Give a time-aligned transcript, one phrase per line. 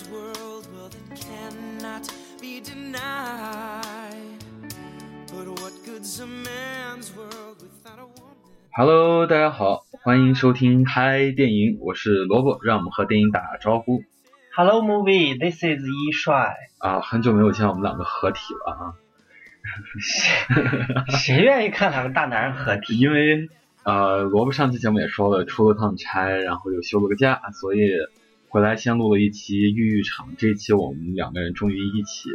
[0.00, 2.08] good's a man's world, well, that cannot
[2.40, 4.44] be denied.
[5.28, 8.36] But what good's a man's world without a woman?
[8.72, 14.02] Hello，大家好，欢迎收听嗨电影，我是萝卜，让我们和电影打招呼
[14.54, 16.56] Hello movie, this is 一帅。
[16.78, 17.00] 啊！
[17.00, 18.94] 很久没有见我们两个合体了啊，
[21.18, 22.98] 谁愿意看两个大男人合体？
[22.98, 23.48] 因为
[23.84, 27.90] 呃，萝卜上期节目也说了，出了趟差，然后又休了个假，所以
[28.50, 30.34] 回来先录了一期玉玉场。
[30.36, 32.28] 这一期我们两个人终于一起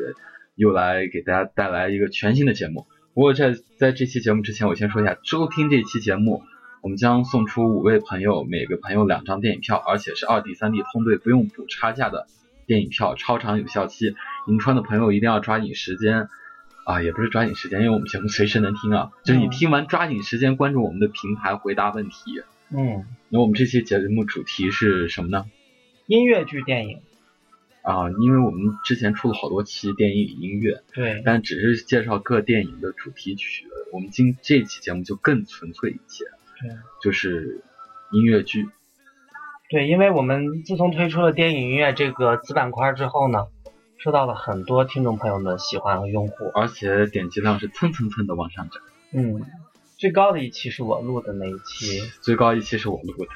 [0.55, 2.87] 又来给大家带来一个全新的节目。
[3.13, 6.41] 不过在在这期节目之前，我先说一下，收听这期节目，
[6.81, 12.27] 我们将送出五位朋友，每个朋友两张电影票，而且是二 D、三 D 通兑，不用补差价的
[12.65, 14.15] 电影票，超长有效期。
[14.47, 16.29] 银川的朋友一定要抓紧时间
[16.85, 22.41] 啊，也不是抓紧时间，因为我们节目随时能听啊，就是你嗯听完抓紧时间关注我们的平台回答问题。
[22.69, 25.45] 嗯，那我们这期节目主题是什么呢？
[26.07, 27.01] 音乐剧电影。
[27.81, 33.67] 啊，因为我们之前出了好多期电影与音乐，对，但只是介绍各电影的主题曲。
[33.93, 36.25] 我们今这期节目就更纯粹一些，
[36.59, 37.61] 对就是
[38.11, 38.67] 音乐剧。
[39.69, 43.45] 对，因为我们自从推出了电影音乐这个子板块之后呢，
[43.99, 46.49] 受到了很多听众朋友们喜欢和拥护。
[46.55, 49.45] 而且点击量是蹭蹭蹭的往上涨，嗯，
[49.97, 53.29] 最高的一期是我录的那一期，最高一期是我录的，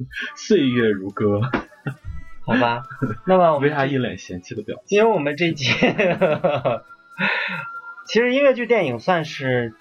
[0.36, 1.42] 岁月如歌，
[2.44, 2.84] 好吧？
[3.26, 4.98] 那么为啥一脸嫌弃的表情？
[4.98, 5.72] 因为我们这期，
[8.06, 9.74] 其实音乐剧电影算是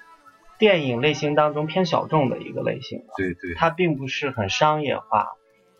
[0.57, 5.29] 电影类型当中偏小众的一个类型了，对对，它并不是很商业化，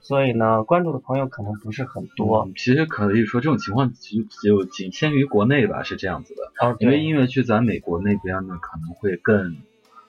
[0.02, 2.46] 所以呢，关注的朋友可能不是很多。
[2.48, 6.52] 嗯其实可以说这种情况只就仅限于国内吧，是这样子的。
[6.66, 9.58] 哦，因为音乐剧在美国那边呢可能会更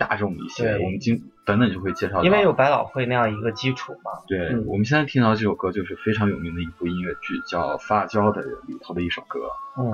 [0.01, 2.25] 大众一些，我们今等等就会介绍到。
[2.25, 4.13] 因为有百老汇那样一个基础嘛。
[4.27, 9.41] 对、嗯我们现在听到这首歌就是非常有名的一部音乐剧，叫《发胶》的里头的一首歌。
[9.77, 9.93] 嗯，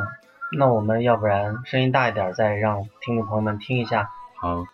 [0.57, 4.09] 那我们要不然声音大一点，再让听众朋友们听一下。
[4.37, 4.65] 好，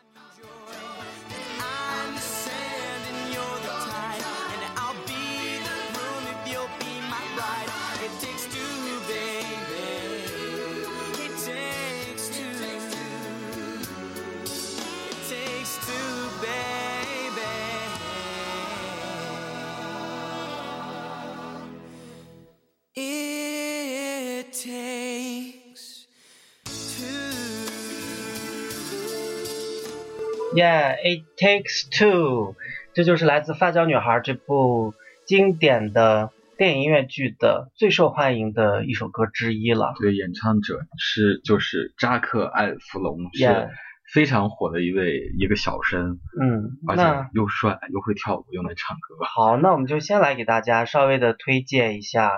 [30.63, 32.55] Yeah, it takes two，
[32.95, 34.95] 这就是来自《发胶女孩》这部
[35.27, 39.93] 经典的电影音乐剧的最受欢迎的一首歌之一了。
[39.99, 43.71] 对，演唱者是就是扎克·艾弗隆，是
[44.15, 47.03] 非常火的一位一个小生，嗯，而且
[47.35, 49.17] 又帅又会跳舞又能唱歌。
[49.25, 52.29] 好，那我们就先来给大家稍微的推荐一下《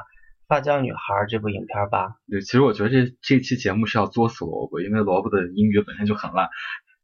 [0.49, 0.99] 发胶女孩》
[1.29, 2.17] 这部影片吧。
[2.31, 6.49] 对，其实我觉得这这期节目是要作死萝卜，因为萝卜的英语本身就很烂，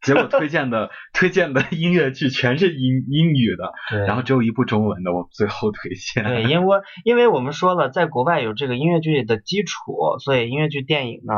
[0.03, 6.25] 结果推荐的推荐的音乐剧全是英英语的，对然后只有一部中文的，我最后推荐。
[6.25, 11.35] 对， 因为因为我们说了，在国外有这个音乐剧的基础，所以音乐剧电影呢，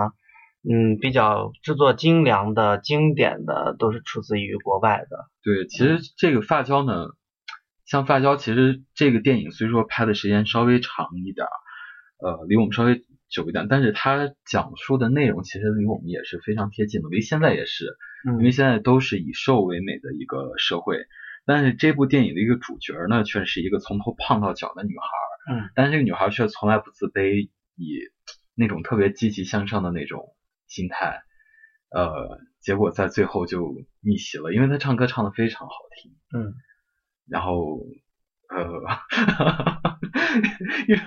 [0.62, 5.28] 嗯，比较制作精良的、经典的都是出自于国外的。
[5.42, 7.06] 对，其实这个发胶呢，
[7.84, 11.50] 像发胶，其实这个电影虽说拍的时间稍微长一点儿，
[12.24, 21.06] 呃，离我们稍微久一点，但是它讲述的内容其实离我们也是非常贴近的，离现在也是，因为嗯，现在都是以瘦为美的一个社会。
[21.44, 27.98] 但是这部电影的一个主角呢，却是一个从头胖到脚的女孩儿，嗯，但是这个女孩儿却从来不自卑，以
[28.54, 30.36] 那种特别积极向上的那种
[30.68, 31.22] 心态，
[31.90, 36.12] 呃，结果在最后就逆袭了，因为她唱歌唱的非常好听。
[36.32, 36.54] 嗯，
[37.26, 37.80] 然后
[38.48, 39.91] 呃，
[40.88, 41.00] 因为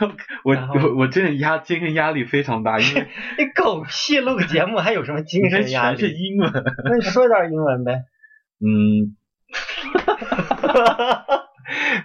[0.44, 3.08] 我我我真的压精神压力非常大，因为
[3.38, 6.16] 你狗屁录个节目还有什么精神压力全是？
[6.16, 6.52] 英文。
[6.86, 8.04] 那你说点英文呗，
[8.60, 9.16] 嗯，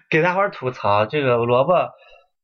[0.08, 1.90] 给大伙儿吐槽这个萝卜，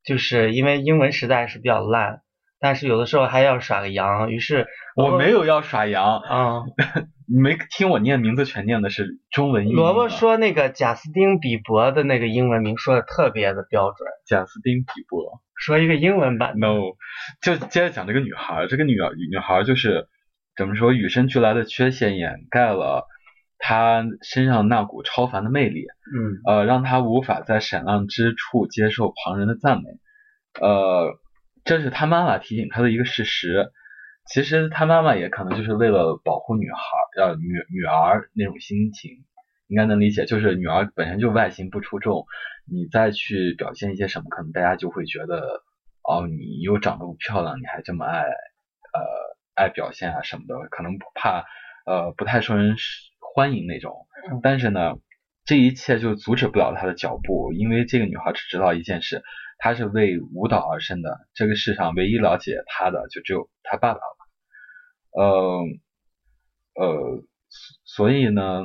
[0.04, 2.20] 就是因为英文实在是比较烂，
[2.66, 4.66] 但是有的时候还要耍个羊，于是
[4.96, 6.62] 我没有要耍羊， 啊。
[7.28, 15.40] 你没听我念名字全念的是中文译名萝卜说那个贾斯汀比伯的那个英文名说的特别的标准，贾斯汀比伯。
[15.54, 16.66] 说一个英文版的。
[16.66, 16.80] No，
[17.40, 18.96] 就接着讲这个女孩儿，这个女
[19.30, 20.08] 女孩儿就是
[20.56, 23.06] 怎么说，与生俱来的缺陷掩盖了
[23.58, 29.84] 她身上那股超凡的魅力，嗯呃，让她无法在闪亮之处接受旁人的赞美，
[30.60, 31.14] 呃，
[31.66, 33.72] 这是他妈妈提醒他的一个事实。
[34.28, 36.78] 其实他妈妈也可能就是为了保护女孩
[37.22, 39.24] 儿，呃，女女儿那种心情，
[39.68, 40.24] 应该能理解。
[40.26, 42.26] 就是女儿本身就外形不出众，
[42.68, 45.62] 你再去表现一些什么，可能大家就会觉得
[46.02, 49.00] 哦，你又长得不漂亮，你还这么爱呃
[49.54, 51.44] 爱表现啊什么的，可能不怕
[51.86, 52.74] 呃不太受人
[53.20, 54.08] 欢迎那种。
[54.28, 54.94] 嗯但是呢，
[55.44, 59.22] 这一切就阻止不了她的脚步，因为这个女孩只知道一件事，
[59.58, 61.26] 她是为舞蹈而生的。
[61.34, 64.16] 这个世上唯一了解他的就只有他爸爸了。
[65.12, 65.64] 呃
[66.74, 67.24] 呃，
[67.84, 68.64] 所以呢，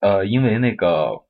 [0.00, 1.24] 呃，因为那个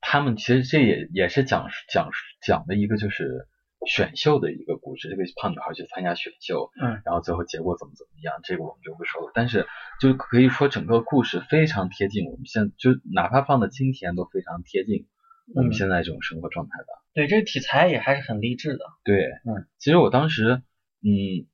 [0.00, 2.10] 他们其实这也也是讲讲
[2.40, 3.46] 讲的一个就是
[3.86, 9.32] 选秀的一个故事，这个胖女孩去参加选秀，嗯，然后最后结果怎么怎么样，这个我们就不说了。
[9.34, 9.66] 但是
[10.00, 15.08] 就可以说整个故事非常贴近我们现就哪怕放到今天都非常贴近
[15.54, 16.86] 我们嗯现在这种生活状态的。
[17.14, 18.84] 对，这个题材也还是很励志的。
[19.04, 20.62] 对，嗯，其实我当时，
[21.02, 21.46] 嗯，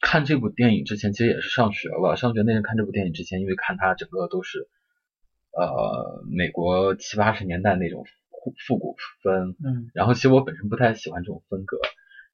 [0.00, 2.16] 看这部电影之前，其实也是上学了。
[2.16, 4.68] 上学那阵看这部电影之前，因为看它整个都是，
[5.52, 11.78] 呃，美国七八十年代那种复复古风，嗯然后其实我本身不太喜欢这种风格，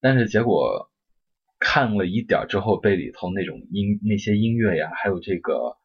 [0.00, 0.90] 但是结果
[1.58, 5.76] 看了一点儿之后，被里头那种音那些音乐呀，还有这个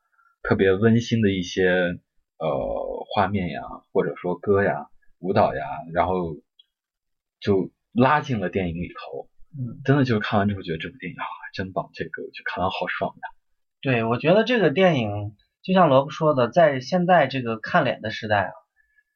[0.43, 1.69] 特别温馨的一些
[2.37, 3.61] 呃画面呀，
[3.91, 4.87] 或者说歌呀、
[5.19, 5.63] 舞蹈呀，
[5.93, 6.35] 然后
[7.39, 9.29] 就拉进了电影里头。
[9.51, 13.21] 嗯，真的就是看完之后觉得这部电影啊真棒，这个就看完好爽呀。
[13.81, 18.51] 对，我觉得这个电影就像罗布说的，在现在这个看脸的时代啊，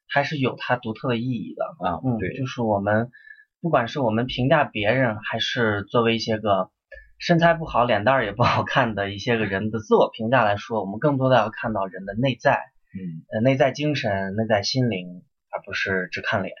[0.08, 1.64] 还是有它独特的意义的。
[1.86, 3.10] 啊，嗯，对，就是我们
[3.60, 6.70] 不管是我们评价别人，还是作为一些个
[7.18, 12.58] 身材不好、脸蛋儿也不好看的一些个人的自我评价来说，我们更多的要看到人的内在，
[12.92, 13.22] 嗯。
[13.32, 15.22] 呃，内在精神、内在心灵，
[15.54, 16.54] 而不是只看脸。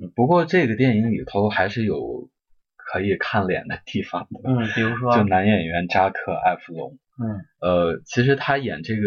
[0.00, 2.30] 嗯不过这个电影里头还是有
[2.76, 9.02] 可以看脸的地方的，嗯，比如说，就男演员扎克·艾弗隆，嗯呃，其实他演这个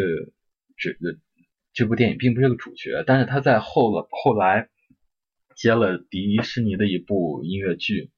[0.77, 0.91] 这
[1.73, 4.67] 这部电影并不是个主角，但是他在后了后来
[5.55, 8.11] 接了迪士尼的一部音乐剧，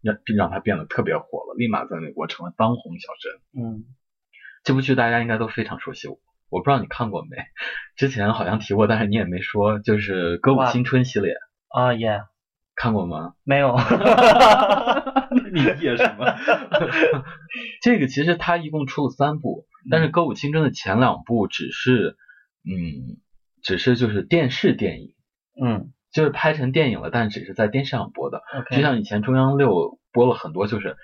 [0.00, 3.62] 让让他变得特别火了，立马在美国成了当红小生。
[3.62, 3.84] 嗯
[4.64, 6.08] 这部剧大家应该都非常熟悉，
[6.50, 7.36] 我不知道你看过没？
[7.96, 11.34] 之前好像提过，但是你也没说，就是《歌舞青春》系列，
[11.68, 12.22] 啊耶，
[12.74, 13.34] 看过吗？
[13.44, 13.76] 没有，
[15.52, 16.26] 你演什么？
[17.82, 22.16] 这个其实它一共出了三部，但是《歌舞青春》的前两部只是，
[22.64, 23.16] 嗯，
[23.62, 25.14] 只是就是电视电影，
[25.62, 28.42] 嗯就是拍成电影了，但只是在电视上播的。
[28.70, 30.96] 就像以前中央六播了很多，就是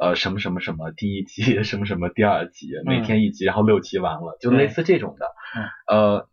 [0.00, 5.26] 呃什么什么什么第一集， 什么什么第二集，每天一集，然后六集完了，就类似这种的。
[5.56, 6.28] 嗯呃，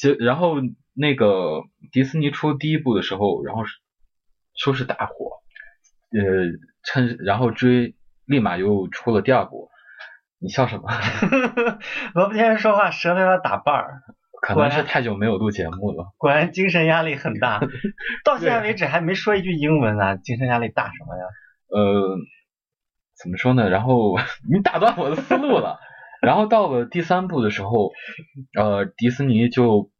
[0.00, 0.56] 就然后
[0.94, 1.62] 那个
[1.92, 3.62] 迪士尼出第一部的时候，然后
[4.56, 5.40] 说是大火，
[6.12, 6.46] 呃，
[6.82, 7.94] 趁然后追，
[8.26, 9.68] 立马又出了第二部。
[10.42, 10.88] 你笑什么？
[12.14, 14.00] 罗布先生说话舌头要打瓣儿，
[14.40, 16.14] 可能是太久没有录节目了。
[16.16, 17.60] 果然精神压力很大，
[18.24, 21.24] 到现在为止还没说一句英文啊，精神压力大什么呀？
[21.68, 22.16] 呃，
[23.22, 23.68] 怎么说呢？
[23.68, 24.16] 然后
[24.50, 25.78] 你打断我的思路了。
[26.22, 27.92] 然后到了第三部的时候，
[28.58, 29.90] 呃，迪士尼就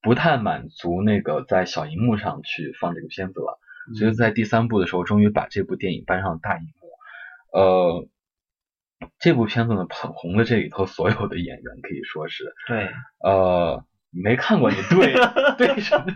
[0.00, 3.58] 不太满足那个在小荧幕上去放这个片子了，
[3.98, 7.58] 所以在第三部的时候，终于把这部电影搬上了大荧幕。
[7.58, 8.06] 呃，
[9.18, 12.88] 这部片子呢，捧红了这里头所有的演员，可以说是，对，
[13.24, 15.14] 呃，你没看过，你对
[15.58, 16.06] 对什么？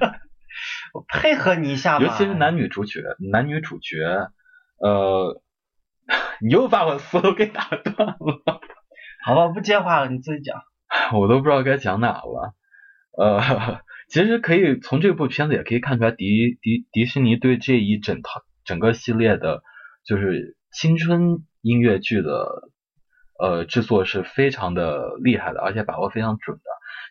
[0.93, 2.05] 我配合你一下吧。
[2.05, 3.03] 尤其是男女主角，
[3.33, 4.31] 男女主角，
[4.79, 5.41] 呃，
[6.43, 8.17] 你又把我的思路给打断了，
[9.25, 10.63] 好吧，不接话了，你自己讲。
[11.13, 12.55] 我都不知道该讲哪了。
[13.17, 19.63] 呃，其实可以从这部片子也可以看出来迪，迪迪士尼对这一整套整个系列的，
[20.05, 22.71] 就是青春音乐剧的
[23.39, 26.63] 呃制作是非常的厉害的，而且把握非常准的。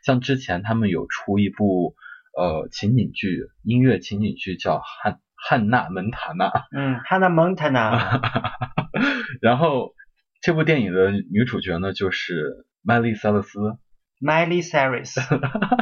[0.04, 1.96] 像之前他们有出一部
[2.38, 6.52] 呃情景剧，音乐情景剧叫汉汉娜蒙塔娜。
[6.76, 8.20] 嗯，Hannah Montana，
[9.42, 9.94] 然后
[10.42, 13.60] 这部电影的女主角呢，就是麦丽塞勒斯
[14.22, 15.20] ，Miley Cyrus，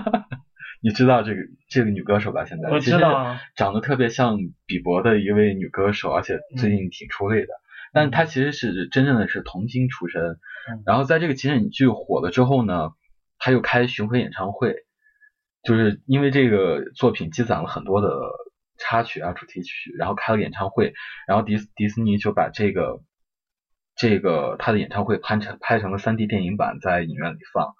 [0.81, 2.45] 你知道这个这个女歌手吧？
[2.45, 7.53] 现在我知道长得特别像比伯的一位女歌手，而且最近挺出位的。
[7.93, 10.21] 但是她其实是真正的是童星出身，
[10.69, 12.91] 嗯然后在这个情景剧火了之后呢，
[13.39, 14.75] 她又开巡回演唱会，
[15.63, 18.09] 就是因为这个作品积攒了很多的
[18.77, 20.93] 插曲啊、主题曲，然后开了演唱会，
[21.27, 22.99] 然后迪斯迪士尼就把这个
[23.97, 27.73] 这个他的演唱会拍成拍成了 3D 电影版，在影院里放。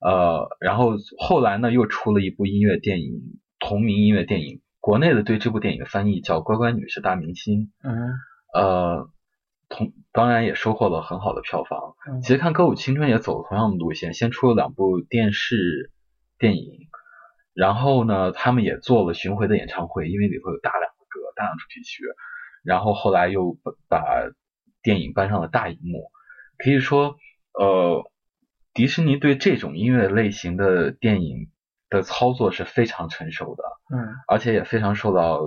[0.00, 3.20] 呃，然后后来呢，又出了一部音乐电影，
[3.58, 4.62] 同名音乐电影。
[4.80, 8.14] 国内的对这部电影的翻译叫《乖乖女是大明星》，嗯
[8.54, 9.10] 呃，
[9.68, 11.94] 同当然也收获了很好的票房。
[12.08, 15.92] 嗯其实看《歌舞青春》也走了同样的路线，先出了两部电视
[16.38, 16.88] 电影，
[17.52, 22.02] 然后呢，他们也做了巡回的演唱会，因为里头有大量的歌、大量主题曲，
[22.64, 24.00] 然后后来又把把
[24.82, 26.10] 电影搬上了大荧幕。
[26.58, 27.16] 可以说，
[27.54, 28.10] 呃，
[28.74, 31.48] 迪士尼对这种音乐类型的电影
[31.88, 33.64] 的操作是非常成熟的，
[33.96, 35.40] 嗯而且也非常受到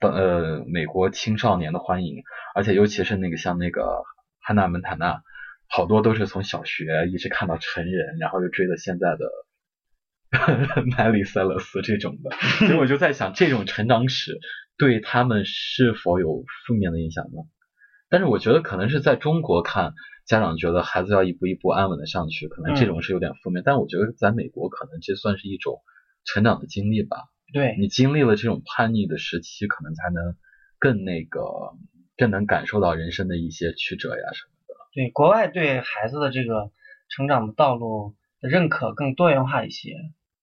[0.00, 2.22] 呃美国青少年的欢迎，
[2.54, 4.02] 而且尤其是那个像那个
[4.40, 5.22] 汉娜蒙塔纳，
[5.68, 12.30] 好多都是从小学一直看到成人，然后又追到现在的 麦里塞勒斯这种的，
[12.66, 14.40] 所以我就在想，这种成长史
[14.78, 17.42] 对他们是否有负面的影响呢？
[18.12, 19.94] 但是我觉得可能是在中国看，
[20.26, 23.62] 家长觉得孩子要一步一步安稳的上去，可能这种是有点负面。
[23.64, 25.80] 但我觉得在美国，可能这算是一种
[26.26, 27.16] 成长的经历吧。
[27.54, 30.36] 对，你经历了这种叛逆的时期，可能才能
[30.78, 31.40] 更那个，
[32.18, 34.74] 更能感受到人生的一些曲折呀什么的。
[34.92, 36.70] 对，国外对孩子的这个
[37.08, 39.94] 成长的道路的认可更多元化一些。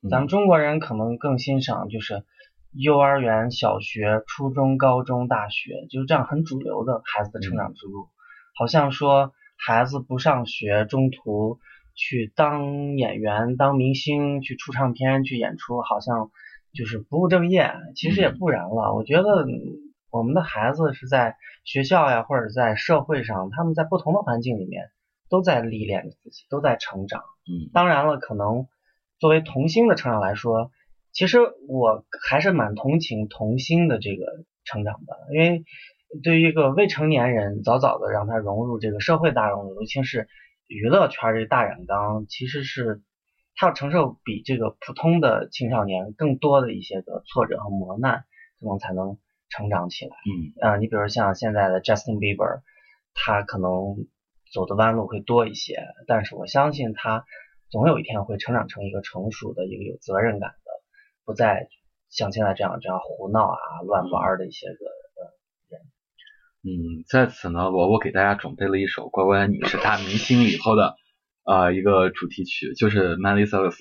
[0.01, 2.23] 嗯咱们中国人可能更欣赏就是
[2.71, 8.07] 幼儿园、小学、初中、高中、大学，就是这样很主流的孩子的成长之路。
[8.55, 11.59] 好像说孩子不上学，中途
[11.95, 16.29] 去当演员、当明星、去出唱片、去演出，好像
[16.73, 17.73] 就是不务正业。
[17.95, 19.49] 其实也不然了，我觉得嗯
[20.11, 24.89] 我们的孩子是在学校呀，或者在社会上，他们在不同的环境里面
[25.29, 27.21] 都在历练着自己，都在成长。
[27.47, 28.67] 嗯当然了，可能
[29.19, 30.71] 作为童星的成长来说，
[31.11, 34.25] 其实我还是蛮同情童星的这个
[34.63, 35.63] 成长的，因为
[36.23, 40.27] 对于一个未成年人，早早的让他融入这个社会大众，尤其是
[40.67, 43.01] 娱乐圈这大染缸，其实是
[43.55, 48.23] 他要承受比这个普通的青少年更多的一些个挫折和磨难，
[48.59, 49.17] 可能才能
[49.49, 50.15] 成长起来。
[50.25, 52.61] 嗯啊、你比如像现在的 Justin Bieber，
[53.13, 54.07] 他可能
[54.53, 57.25] 走的弯路会多一些，但是我相信他
[57.69, 60.68] 总有一天会成长成一个成熟的、一个有责任感的，
[61.29, 61.69] 不再
[62.09, 64.75] 像现在这样这样胡闹啊、乱玩的一些个。
[66.63, 70.95] 嗯，在此呢，我我给大家准备了一首《乖乖女是大明星》里头的
[71.45, 73.77] 呃一个主题曲，就是 Miley Cyrus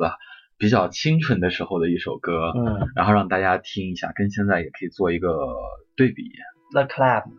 [0.58, 5.56] 比较清纯的时候的一首歌，嗯然后让大家听一下，跟现在也可以做一个
[5.96, 6.22] 对比。
[6.72, 7.32] ，The Club，I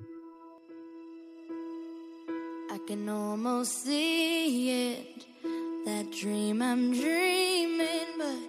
[2.87, 5.27] can almost see it.
[5.85, 8.48] That dream I'm dreaming, but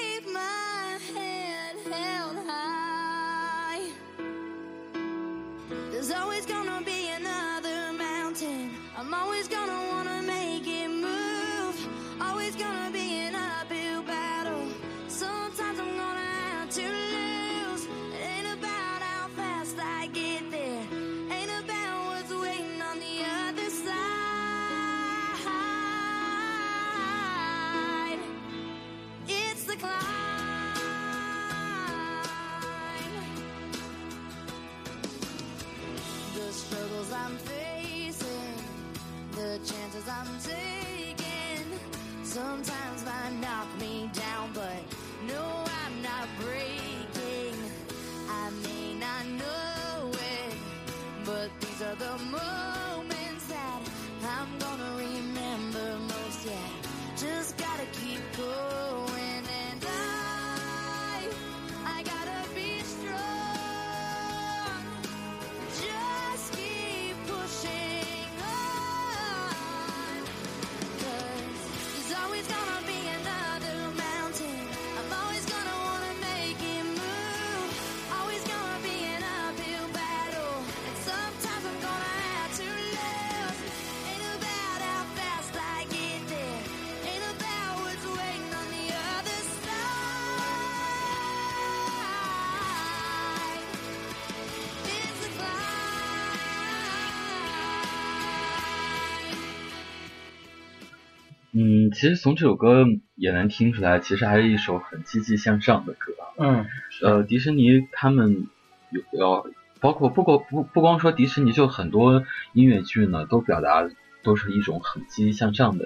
[101.61, 106.13] 嗯，其实从这首歌也能听出来，其实还是一首很积极向上的歌。
[106.37, 106.65] 嗯
[107.03, 108.47] 呃，迪士尼他们
[108.89, 109.45] 有要
[109.79, 113.87] 包括不光不不光说迪士尼，就很多音乐剧呢，都表达
[114.23, 115.85] 都是一种很积极向上的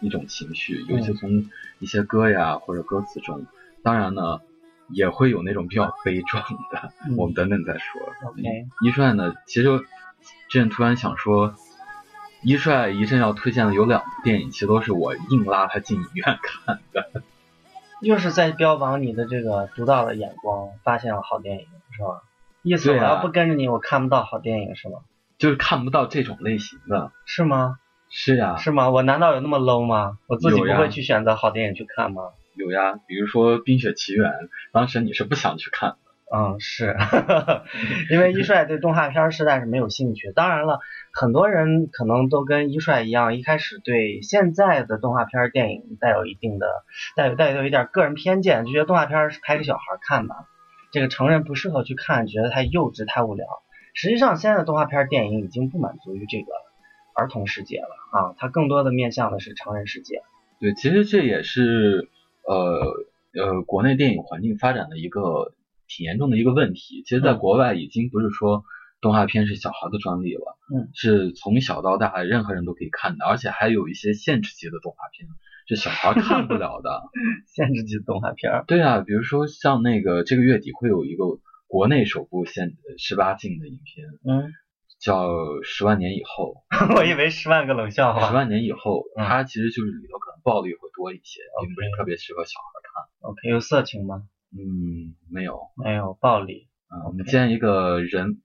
[0.00, 1.14] 一种情绪，尤其嗯。
[1.14, 3.46] 从一些歌呀或者歌词中，
[3.82, 4.40] 当然呢
[4.88, 7.16] 也会有那种比较悲壮的，嗯。
[7.16, 8.00] 我们等等再说。
[8.28, 8.42] ，OK，
[8.82, 9.68] 一帅呢，其实
[10.48, 11.54] 之前突然想说，
[12.44, 17.22] 一帅一阵要推荐的有两部电影，其实都是我硬拉他进影院看的。
[18.02, 22.22] 又是在标榜你的这个独到的眼光，发现了好电影，是吧？
[22.62, 24.98] 意思我要不跟着你，我看不到好电影是吗？
[25.38, 27.12] 就是看不到这种类型的。
[27.24, 27.78] 是吗？
[28.10, 28.90] 是呀，是吗？
[28.90, 30.18] 我难道有那么 low 吗？
[30.26, 32.24] 我自己不会去选择好电影去看吗？
[32.56, 34.30] 有呀，比如说《冰雪奇缘》，
[34.70, 35.96] 当时你是不想去看的。
[36.32, 36.96] 嗯，是，
[38.10, 40.32] 因为一帅对动画片儿实在是没有兴趣。
[40.32, 40.80] 当然了，
[41.12, 46.66] 很多人可能都跟一帅一样，一开始对现在的动画片儿电影带有一定的
[47.14, 50.34] 带有带有一点个人偏见，就觉得动画片儿是拍给小孩看的，
[50.92, 53.46] 这个成人不适合去看，觉得太幼稚太无聊。
[53.92, 56.46] 实际上，现在的动画片儿电影已经不满足于这个
[57.14, 60.22] 儿童世界了啊，它更多的面向的是成人世界。
[60.58, 62.08] 对，其实这也是
[62.44, 62.80] 呃
[63.34, 65.52] 呃国内电影环境发展的一个
[65.88, 67.02] 挺严重的一个问题。
[67.04, 68.64] 其实，在嗯国外已经不是说
[69.00, 75.28] 动画片是小孩的专利了，嗯，是从小到大任何人都可以看的，而且还有一些限制级的动画片
[75.68, 77.02] 是小孩看不了的。
[77.54, 81.24] 限制级动画片儿，对啊，比如说像那个这个月底会有一个
[81.66, 84.52] 国内首部限十八禁的影片，嗯，
[85.00, 85.28] 叫
[85.62, 86.64] 《十万年以后
[86.96, 88.28] 》。我以为十万个冷笑话。
[88.28, 93.30] 十万年以后，嗯它其实就是里头可能暴力会多一些，并不是特别适合小孩看。
[93.30, 94.22] OK，有色情吗？
[94.56, 95.60] 嗯，没有。
[95.76, 96.68] 没有，暴力。
[96.90, 98.40] 嗯，我们见一个人，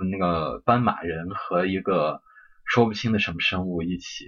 [0.00, 2.20] 嗯那个斑马人和一个
[2.64, 4.24] 说不清的什么生物一起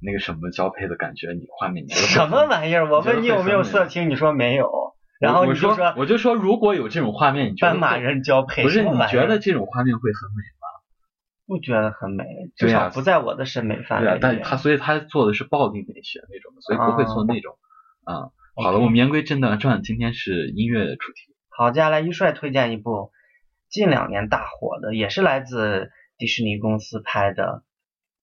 [0.00, 2.90] 那个什么交配的感觉，你画面你什么玩意儿？
[2.90, 4.70] 我问你有没有色情，你说没有，
[5.20, 10.68] 然后你就说我就说如果有这种画面，你觉得斑马人交配，不是你觉得这种画面会很美吗
[11.46, 12.24] 不觉得很美？
[12.56, 14.20] 至少不在我的审美范围里，。
[14.20, 17.56] 对啊但他所以他做的是暴力美学那种的，所以不会做那种
[18.04, 18.30] 啊。
[18.60, 21.32] 好了，我们言归正传，今天是音乐主题。
[21.48, 23.12] 好，接下来一帅推荐一部
[23.68, 27.62] 近两年大火的，也是来自迪士尼公司拍的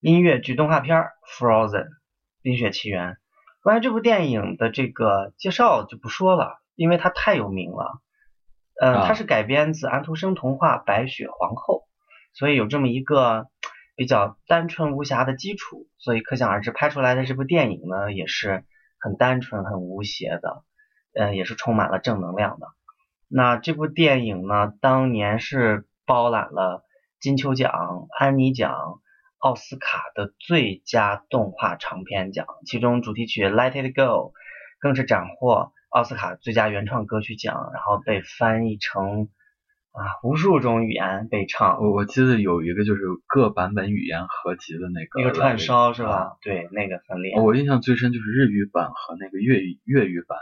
[0.01, 1.83] 音乐剧动画片儿《Frozen》
[2.41, 3.15] 冰雪奇缘。
[3.63, 8.01] 关于这部电影的这个介绍就不说了，因为它太有名了。
[8.81, 11.83] 呃，啊它是改编自安徒生童话《白雪皇后》，
[12.37, 13.47] 所以有这么一个
[13.95, 18.65] 比较单纯无瑕的基础，所以可想而知，拍出来的这部电影呢，也是
[18.99, 20.63] 很单纯、很无邪的，
[21.13, 22.67] 呃，也是充满了正能量的。
[23.27, 26.83] 那这部电影呢，当年是包揽了
[27.19, 28.99] 金球奖、安妮奖、
[29.39, 34.01] 奥斯卡的最佳动画长片奖，其中主题曲《Let It Go》
[34.79, 39.29] 更是斩获奥斯卡最佳原创歌曲奖，然后被翻译成
[39.95, 46.37] 啊无数种语言被唱，我我记得有一个就是各版本语言合集的那个一个串烧是啊吧？
[46.41, 47.41] 对，那个很厉害。
[47.41, 50.37] 我印象最深就是日语版和那个粤语粤语版，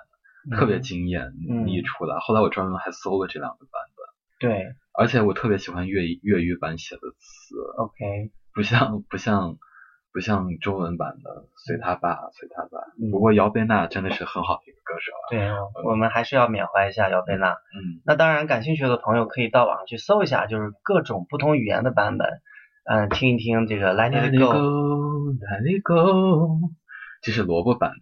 [0.58, 2.18] 特别嗯惊艳，嗯一出来。
[2.20, 9.58] 后来我专门还搜了这两个版本，对而且我特别喜欢粤语粤语版写的词，，OK，不像不像
[10.14, 12.94] 不像中文版的随他吧随他吧。
[13.02, 15.26] 嗯不过姚贝娜真的是很好的一个歌手啊。
[15.32, 15.50] 对，
[15.90, 17.50] 我们还是要缅怀一下姚贝娜。
[17.50, 22.28] 嗯，那当然，感兴趣的朋友可以到网上去搜一下，就是各种不同语言的版本，
[22.86, 24.46] 嗯、听一听这个《Let It it Go》。
[24.54, 26.60] go，Let it go，
[27.22, 27.98] 这是萝卜版的。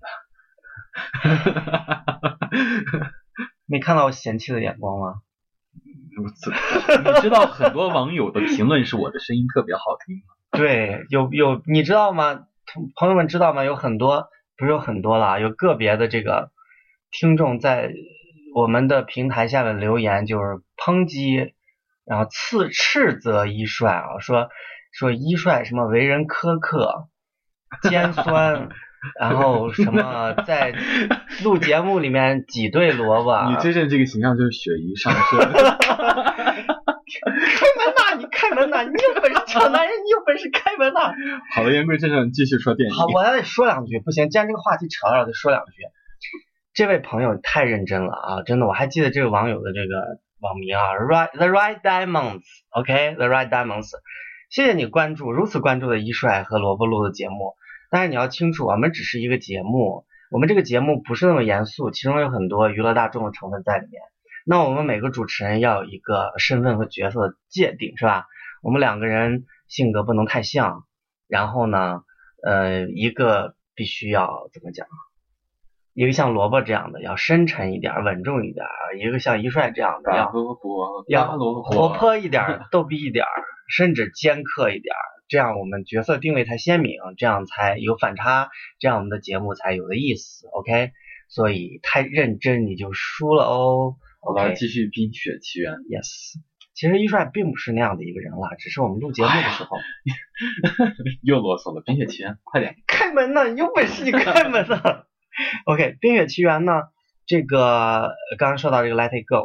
[3.65, 5.21] 没看到我嫌弃的眼光吗？
[6.21, 10.33] 我怎你知道很多网友的评论是我的声音特别好听吗？
[10.57, 12.41] 对，有有，你知道吗？
[12.73, 13.63] 同朋友们知道吗？
[13.63, 16.51] 有很多，不是有很多啦，有个别的这个
[17.09, 17.91] 听众在
[18.53, 21.53] 我们的平台下面留言，就是抨击，
[22.05, 24.49] 然后斥斥责一帅啊，说
[24.91, 27.07] 说一帅什么为人苛刻、
[27.89, 28.69] 尖酸，
[29.19, 30.75] 然后什么在
[31.43, 36.50] 录节目里面挤兑萝卜， 你真正这个形象就是雪姨上身。
[37.19, 38.15] 开门呐！
[38.17, 38.83] 你开门呐！
[38.83, 41.13] 你有本事抢男人，你有本事开门呐！
[41.53, 42.95] 好了，言归正传，继续说电影。
[42.95, 45.71] 好，我还得说两句，不行，既然这个话题扯到了，得说两句。
[46.73, 53.89] 这位朋友太认真了啊，真的，我还记得这个网友的这个网名啊，right the right diamonds，OK，the、right diamonds，
[54.49, 57.55] 谢谢你关注如此关注的一帅和萝卜录的节目，
[57.89, 64.01] 但是你要清楚，我们只是一个节目，我们这个节目不是那么严肃，其中有很多娱乐大众的成分在里面。
[64.51, 68.25] 那我们每个主持人要有一个身份和角色的界定，是吧？
[68.61, 70.83] 我们两个人性格不能太像，
[71.29, 72.03] 然后呢，
[72.43, 74.85] 呃，一个必须要怎么讲？
[75.93, 78.65] 一个像萝卜这样的要深沉一点、稳重一点；
[78.99, 80.29] 一个像一帅这样的要
[81.07, 83.25] 要活泼一点、逗逼一点，
[83.73, 84.93] 甚至尖刻一点。
[85.29, 90.45] 这样我们角色定位才鲜明，这样才有反差，这样我们的节目才有的意思。
[90.47, 90.91] OK，
[91.29, 93.95] 所以太认真你就输了哦。
[94.21, 94.59] 好吧，OK，Yes。
[94.59, 95.73] 继续《冰雪奇缘》。
[95.89, 96.37] Yes，
[96.73, 99.77] 其实一帅并不是那样的一个人啦，只是我们录节目的时候、
[101.23, 102.77] 又啰嗦了，《冰雪奇缘》，快点。
[102.87, 105.05] 开门呐，有本事你开门呐。
[105.65, 106.83] OK，《冰雪奇缘》呢，
[107.25, 109.35] 这个呃刚刚说到这个《Let It Go》，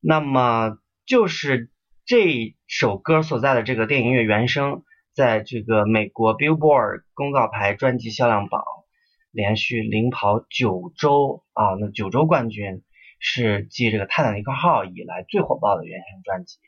[0.00, 1.70] 那么就是
[2.04, 4.82] 这首歌所在的这个电影音乐原声，
[5.14, 8.62] 在这个美国 Billboard 公告牌专辑销量榜
[9.30, 12.82] 连续领跑九周啊，那九周冠军
[13.24, 16.58] 是继这个《泰坦尼克号》以来最火爆的原声专辑。《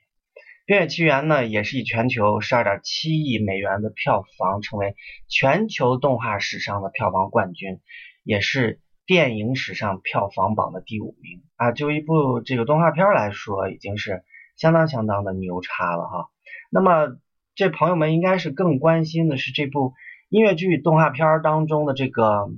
[0.67, 4.95] 冰雪奇缘》呢，也是以全球十二点七亿美元的票房，成为
[5.29, 7.81] 全球动画史上的票房冠军，
[8.23, 11.73] 也是电影史上票房榜的第五名啊！
[11.73, 14.23] 就一部这个动画片来说，已经是
[14.57, 16.31] 相当相当的牛叉了哈。
[16.71, 17.19] 那么，
[17.57, 19.93] 这朋友们应该是更关心的是这部
[20.31, 22.49] 音乐剧动画片当中的这个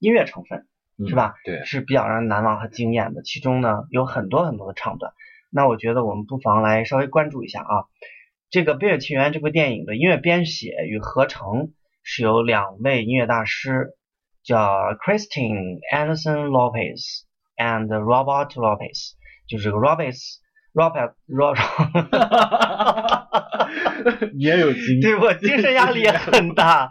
[0.00, 0.66] 音乐成分，
[1.08, 1.34] 是吧？
[1.44, 3.22] 对，是比较让人难忘和惊艳的。
[3.22, 5.12] 其中呢，有很多很多的唱段。
[5.50, 7.86] 那我觉得我们不妨来稍微关注一下啊。
[8.50, 13.96] 这个《冰雪奇缘》这部电影的音乐编写与合成是由两位音乐大师，
[14.44, 17.22] 叫 Christine Anderson Lopez
[17.56, 19.14] and Robert Lopez，
[19.48, 20.36] 就是这个 Lopez
[20.72, 23.23] Robert Robert。
[24.34, 26.90] 你 也有经对我精神压力也很大，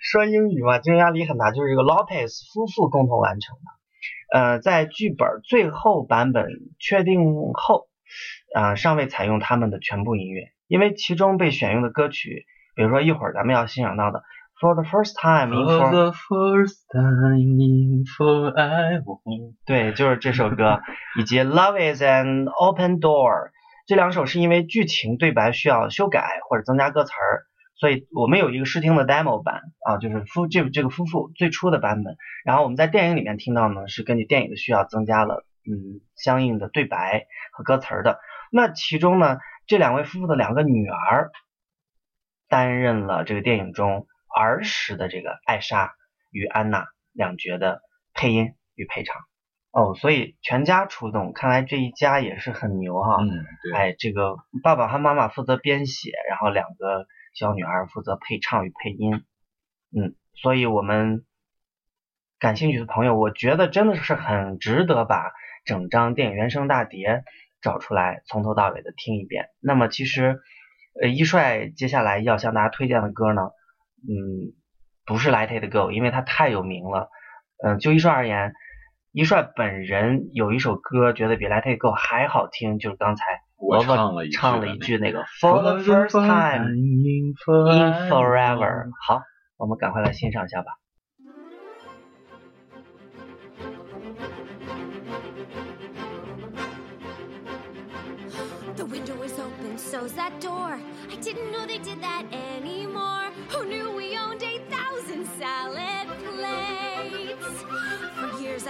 [0.00, 4.38] 说英语嘛，精神压力很大，就是这个 Lopez 夫妇共同完成的。
[4.38, 6.46] 呃，在剧本最后版本
[6.78, 7.20] 确定
[7.52, 7.86] 后，
[8.54, 12.44] 呃，尚未采用他们的全部音乐，因为其中被选用的歌曲，
[12.74, 14.20] 比如说一会儿咱们要欣赏到的
[14.60, 19.20] 《For the First Time in For For》，the first time in forever，
[19.66, 20.80] 对，就是这首歌，
[21.18, 23.50] 以及《Love Is an Open Door》
[23.86, 27.44] 这两首是因为剧情对白需要修改或者增加歌词儿，
[27.76, 38.18] 所以我们有一个试听的 demo 版啊，就是夫这这个夫妇最初的版本，然后我们在电影里面听到呢是根据电影的需要增加了嗯相应的对白和歌词儿的。
[38.50, 41.30] 那其中呢，这两位夫妇的两个女儿
[42.48, 45.92] 担任了这个电影中儿时的这个艾莎
[46.30, 47.82] 与安娜两角的
[48.14, 49.20] 配音与配唱。
[49.74, 53.16] 哦，所以全家出动，看来这一家也是很牛哈。
[53.20, 59.24] 嗯，对，哎，这个爸爸和妈妈负责编写，然后两个小女孩负责配唱与配音。
[59.90, 61.24] 嗯，所以我们
[62.38, 65.32] 感兴趣的朋友，我觉得真的是很值得把
[65.64, 67.24] 整张电影原声大碟
[67.60, 69.48] 找出来，从头到尾的听一遍。
[69.60, 70.40] 那么其实，
[71.02, 73.50] 呃，一帅接下来要向大家推荐的歌呢，
[74.08, 74.54] 嗯，
[75.04, 77.10] 不是《Let It Go》，因为它太有名了。
[77.64, 78.52] 嗯，就一帅而言，
[79.14, 83.22] 一帅本人有一首歌觉得比《Let It Go》还好听，就是刚才
[83.56, 87.34] 我唱了一句唱了一句那个 For the first time in in
[88.10, 88.90] forever。
[89.06, 89.22] 好，
[89.56, 90.72] 我们赶快来欣赏一下吧。
[98.74, 100.76] The window is open, so's that door.
[101.08, 103.23] I didn't know they did that anymore.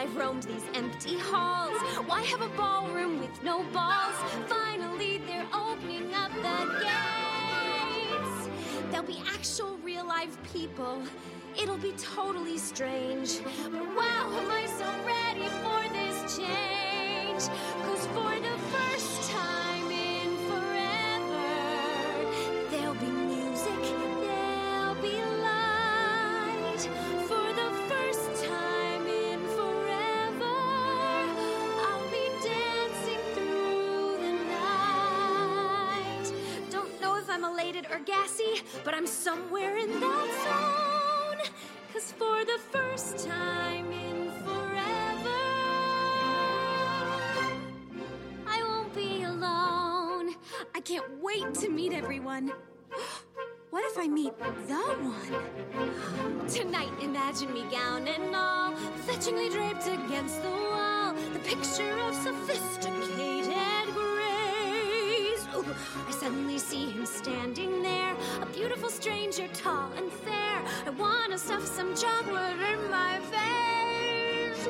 [0.04, 1.80] I've roamed these empty halls.
[2.06, 4.14] Why have a ballroom with no balls?
[4.48, 8.50] Finally, they're opening up the gates.
[8.90, 11.02] There'll be actual real life people.
[11.58, 13.40] It'll be totally strange.
[13.72, 17.48] But wow, am I so ready for this change?
[17.86, 21.48] Cause for the first time in forever,
[22.70, 23.82] there'll be music,
[38.24, 41.50] gassy, but I'm somewhere in that zone.
[41.92, 45.40] Cause for the first time in forever,
[48.46, 50.34] I won't be alone.
[50.74, 52.52] I can't wait to meet everyone.
[53.70, 54.44] What if I meet the
[54.76, 56.46] one?
[56.48, 58.70] Tonight, imagine me gown and all,
[59.04, 61.12] fetchingly draped against the wall.
[61.32, 62.14] The picture of.
[62.26, 62.93] Ooh,
[66.08, 70.62] I suddenly see him standing there, a beautiful stranger, tall and fair.
[70.86, 74.68] I wanna stuff some chocolate in my face.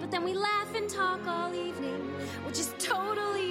[0.00, 2.02] But then we laugh and talk all evening,
[2.46, 3.45] which is totally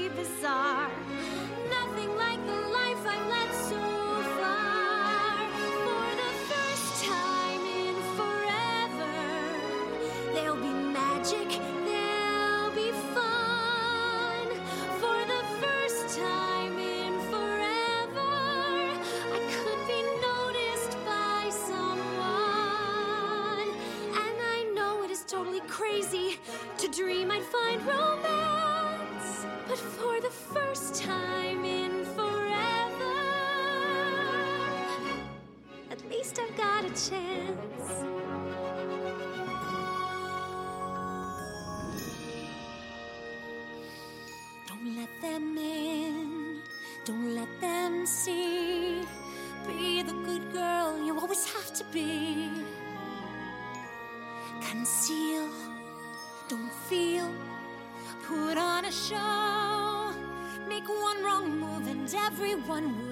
[62.64, 63.05] one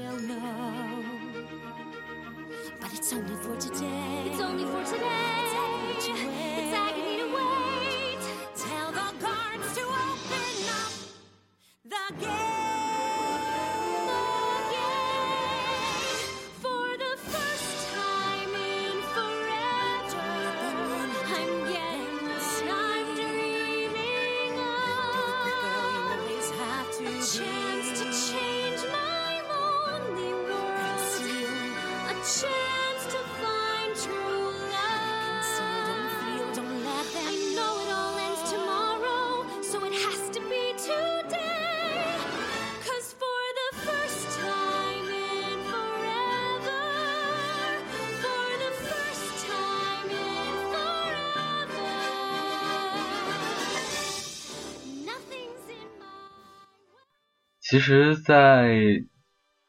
[57.73, 59.01] 其实，在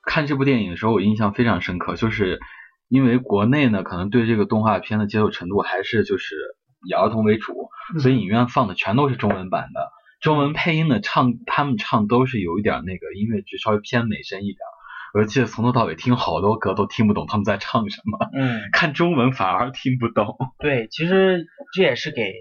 [0.03, 2.39] 看这部电影的时候，我印象非常深刻，就是
[2.91, 6.35] 因为国内呢，可能对这个动画片的接受程度还是就是
[6.87, 7.71] 以儿童为主，
[8.03, 9.91] 所以影院放的全都是中文版的，
[10.21, 14.59] 中文配音的唱他们唱都是有一点那个音乐剧稍微偏美声一点，
[15.15, 20.37] 我记得从头到尾听好多歌都听不懂他们在唱什么，嗯，看中文反而听不懂。
[20.59, 22.35] 对，其实这也是给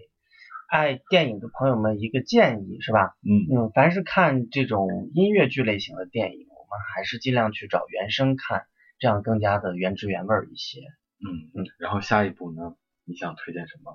[0.74, 3.14] 爱电影的朋友们一个建议，是吧？
[3.22, 8.64] 嗯嗯，凡是看这种音乐剧类型的电影，我们还是尽量去找原声看，
[8.98, 10.80] 这样更加的原汁原味儿一些。
[11.24, 12.74] 嗯嗯，然后下一步呢，
[13.06, 13.94] 你想推荐什么？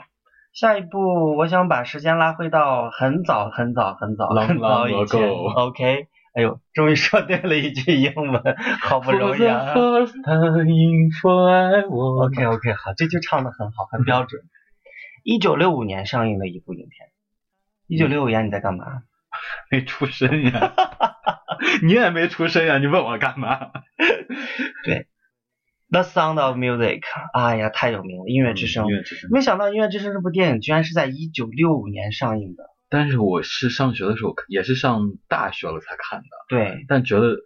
[0.52, 5.28] 下一步，我想把时间拉回到很早很早很早很早以前。
[5.28, 9.74] OK，哎呦，终于说对了一句英文，好不容易啊。
[9.74, 14.42] The first time for I was OK OK，好，这句唱的很好，很标准。
[15.24, 17.08] 一九六五年上映的一部影片。
[17.86, 18.84] 一九六五年你在干嘛？
[19.70, 20.74] 没出生呀，
[21.82, 23.70] 你也没出生呀，你问我干嘛？
[24.84, 25.06] 对
[25.90, 27.00] The Sound of Music，
[27.32, 28.86] 哎呀，太有名了，音乐之声。
[28.86, 29.30] 音乐之声。
[29.32, 32.64] 没想到《音乐之声》这部电影居然是在一九六五年上映的。
[32.90, 37.36] 但是我是上学的时候，也是上大学了才看的，对，但觉得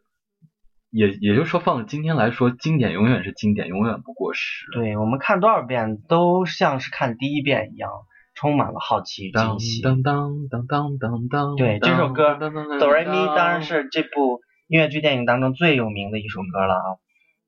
[0.92, 4.66] 也也就是说，放今天来说，经典永远是经典，永远不过时。
[4.72, 7.90] 对我们看多少遍都像是看第一遍一样，
[8.34, 9.80] 充满了好奇与惊喜。
[9.80, 11.56] 当当当当当当。
[11.56, 16.86] 对这首歌当当当哆来咪当然是这部音乐剧电影当中最有名的一首歌了啊。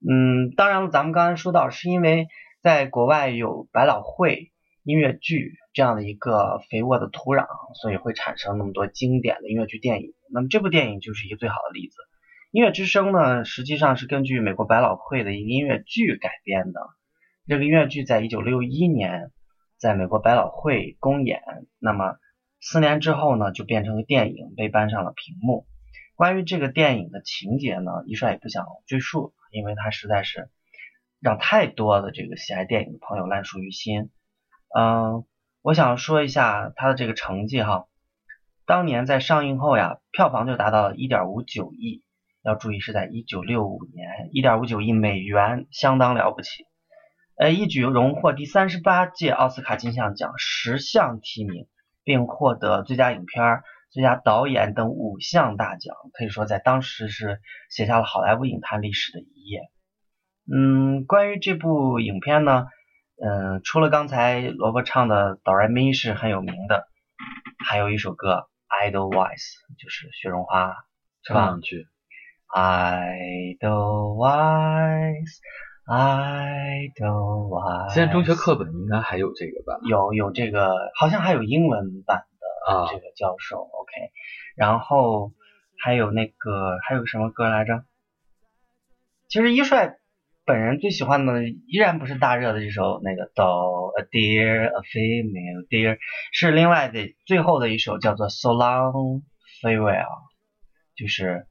[0.00, 2.28] 嗯，当然了，咱们刚才说到，是因为
[2.62, 4.52] 在国外有百老汇
[4.84, 7.46] 音乐剧这样的一个肥沃的土壤，
[7.80, 10.14] 所以会产生那么多经典的音乐剧电影。
[10.32, 11.96] 那么这部电影就是一个最好的例子。
[12.54, 16.88] 音乐之声呢，实际上是根据美国百老汇的一个音乐剧改编的。
[17.48, 19.32] 这个音乐剧在一九六一年
[19.76, 21.42] 在美国百老汇公演，
[21.80, 22.16] 那么
[22.60, 25.66] 四年之后呢，就变成了电影，被搬上了屏幕。
[26.14, 30.48] 关于这个电影的情节呢，一帅也不想赘述，因为它实在是
[31.18, 34.10] 让太多的这个喜爱电影的朋友烂熟于心。
[34.78, 35.24] 嗯，
[35.60, 37.88] 我想说一下它的这个成绩哈，
[38.64, 42.03] 当年在上映后呀，票房就达到了1.59亿，
[42.44, 46.66] 要注意是在1965年，1.59亿美元，相当了不起。
[47.36, 51.66] 呃，一举荣获第三十八届奥斯卡金像奖十项提名，
[52.04, 59.62] 并获得最佳影片、最佳导演等五项大奖，可以说在当时是写下了好莱坞影坛历史的一页。
[60.46, 62.66] 嗯，关于这部影片呢，
[63.24, 66.86] 嗯，除了刚才萝卜唱的哆来咪是很有名的，
[67.66, 68.46] 还有一首歌
[68.92, 69.32] 《Idlewives》，
[69.82, 70.76] 就是雪绒花，
[71.22, 71.88] 唱两句。
[72.54, 75.40] ？Idlewives。
[75.86, 77.92] Idlewives。
[77.92, 79.78] 现在中学课本应该还有这个吧？
[79.86, 83.92] 有有这个，好像还有英文版的啊这个教授，OK，
[84.56, 85.34] 然后
[85.82, 87.84] 还有那个还有什么歌来着？
[89.28, 89.98] 其实一帅
[90.46, 95.98] 本人最喜欢的依然不是大热的这首那个 Do a dear a female dear，
[96.32, 99.22] 是另外的最后的一首叫做 So long
[99.60, 100.06] farewell，
[100.96, 101.46] 就是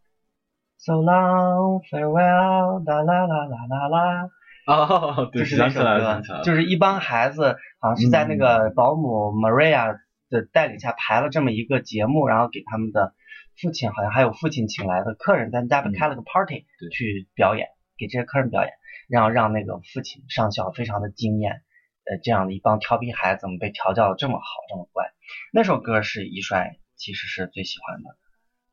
[0.86, 4.30] So long farewell，啦啦啦啦啦啦。
[4.68, 9.96] 哦，对，就是那首歌，就是一帮孩子好像是在那个保姆 Maria
[10.30, 13.14] 的带领下排了这么一个节目，然后给他们的
[13.62, 18.74] 父亲，好像还有父亲请来的客人在家里嗯开了个 party 对去表演，给这些客人表演。
[19.08, 21.62] 然后让那个父亲上校非常的惊艳，
[22.10, 25.06] 呃，这样的一帮调皮孩子怎么被调教的这么好，这么乖？
[25.54, 28.18] 那首歌是一帅其实是最喜欢的，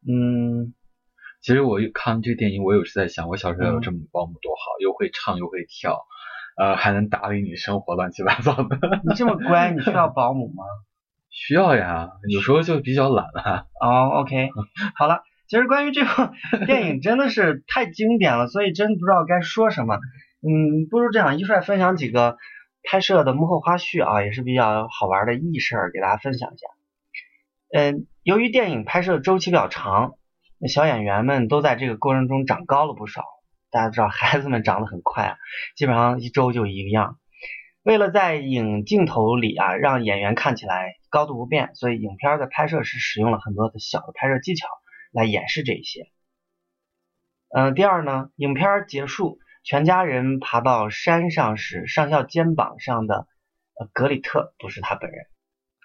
[0.08, 0.74] 嗯，
[1.40, 6.06] 其实我看这个电影，我有时在想，我小时候有嗯这么保姆多好，又会唱又会跳，
[6.56, 8.78] 呃，还能打理你生活乱七八糟的。
[9.08, 10.64] 你这么乖，你需要 保姆吗？
[11.30, 13.64] 需要呀，有时候就比较懒啊。
[13.80, 14.50] 哦，OK，
[14.96, 16.10] 好了，其实关于这部
[16.66, 19.96] 电影真的是太经典了，所以真不知道该说什么。
[20.42, 22.36] 嗯，不如这样，一帅分享几个
[22.82, 26.66] 拍摄的幕后花絮啊，也是比较好玩的轶事儿，给大家分享一下。
[27.72, 30.19] 嗯，由于电影拍摄周期比较长，那
[30.68, 33.24] 小演员们都在这个过程中长高了不少。
[33.70, 35.36] 大家知道，孩子们长得很快啊，
[35.76, 37.18] 基本上一周就一个样。
[37.82, 44.66] 为了在影镜头里啊，让演员看起来高度不变，所以影片在拍摄时使用了很多的小的拍摄技巧
[45.12, 46.10] 来演示这一些。
[47.54, 53.26] 嗯、第二呢，影片结束，全家人爬到山上时，上校肩膀上的
[53.92, 55.26] 格里特不是他本人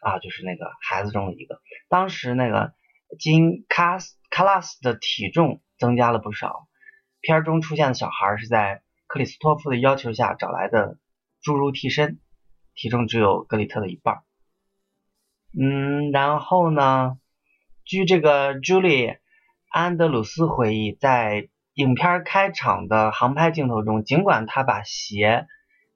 [0.01, 1.61] 啊，就是那个孩子中的一个。
[1.87, 2.73] 当时那个
[3.19, 6.67] 金卡斯卡拉斯的体重增加了不少。
[7.21, 10.97] 片中出现的小孩是在克里斯托夫的要求下找来的
[11.41, 12.19] 侏儒替身，
[12.73, 14.23] 体重只有格里特的一半。
[15.57, 17.17] 嗯，然后呢，
[17.85, 19.15] 据这个朱莉
[19.69, 25.47] 安德鲁斯回忆，在影片开场的航拍镜头中，尽管他把鞋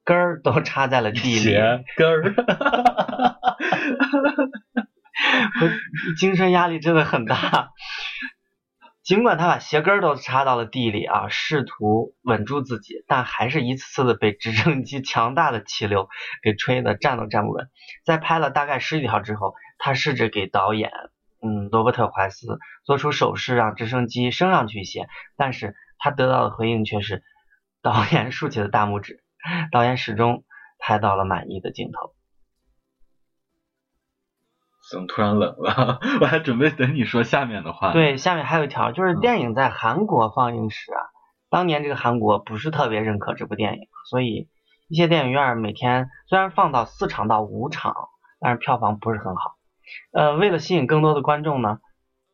[0.02, 2.32] 跟儿都插在了地里，鞋跟儿，
[5.60, 5.70] 我
[6.18, 7.70] 精神压力真的很大。
[9.02, 16.08] 尽管他把鞋跟都插到了地里啊，试图稳住自己，但还是一次次的被直升机强大的气流
[16.42, 17.68] 给吹得站都站不稳。
[18.04, 20.92] 在拍了大概十几条之后，他试着给导演，
[21.42, 27.22] 嗯，罗伯特怀斯做出手势，让直升机升上去一些，但是他得到的回应却是
[27.82, 29.24] 导演竖起了大拇指。
[29.72, 30.44] 导演始终
[30.78, 32.14] 拍到了满意的镜头。
[34.90, 36.00] 怎么突然冷了？
[36.20, 40.98] 我还准备等你说下面的话。，对，下面还有一条，就是电影在韩国放映时啊，
[41.48, 44.48] 当年这个韩国不是特别认可这部电影，所以
[44.88, 47.94] 一些电影院每天虽然放到四场到五场，
[48.40, 49.56] 但是票房不是很好。
[50.12, 51.78] 呃，为了吸引更多的观众呢，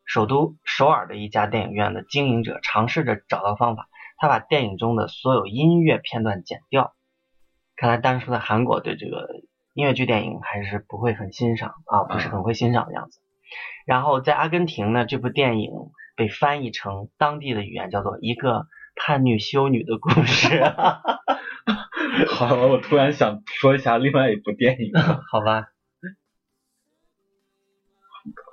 [0.05, 3.89] 首都首尔的一家电影院的经营者尝试着找到方法，
[4.19, 6.95] 他把电影中的所有音乐片段剪掉。
[7.77, 9.29] 看来当初在韩国对这个
[9.77, 13.21] 音乐剧电影还是不会很欣赏啊，不是很会欣赏的样子。
[13.85, 15.71] 然后在阿根廷呢，这部电影
[16.17, 20.49] 被翻译成当地的语言，叫做《一个叛逆修女的故事》
[22.27, 24.93] 好了，我突然想说一下另外一部电影，
[25.31, 25.67] 好吧，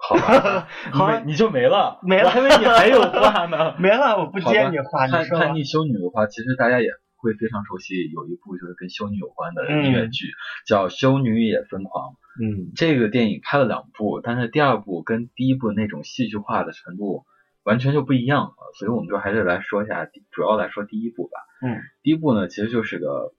[0.01, 3.75] 好吧， 好吧你你就没了，没了我还以为你还有话呢。
[3.79, 6.89] 没了，我不接你话，你说吧叛叛逆修女的话，其实大家也
[7.23, 10.27] 会非常熟悉，有一部就是跟修女有关的音乐剧，
[10.67, 12.11] 叫《修女也疯狂》。
[12.41, 17.25] 嗯这个电影拍了两部，但是第二部跟第一部那种戏剧化的程度
[17.63, 21.39] 完全就不一样了，所以我们就还是来说一下，主要来说第一部吧。
[21.61, 23.33] 嗯第一部呢，其实就是个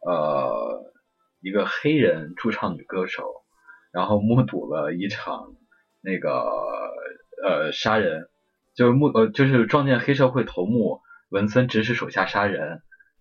[0.00, 0.92] 呃
[1.40, 3.24] 一个黑人驻唱女歌手，
[3.92, 5.54] 然后目睹了一场
[6.00, 6.30] 那个
[7.44, 8.28] 呃杀人，
[8.76, 12.78] 就是目呃就是撞见黑社会头目文森指使手下杀人，呃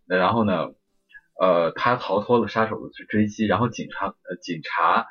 [0.08, 0.72] 然后呢
[1.40, 5.08] 呃他逃脱了杀手的追击，然后警察呃警察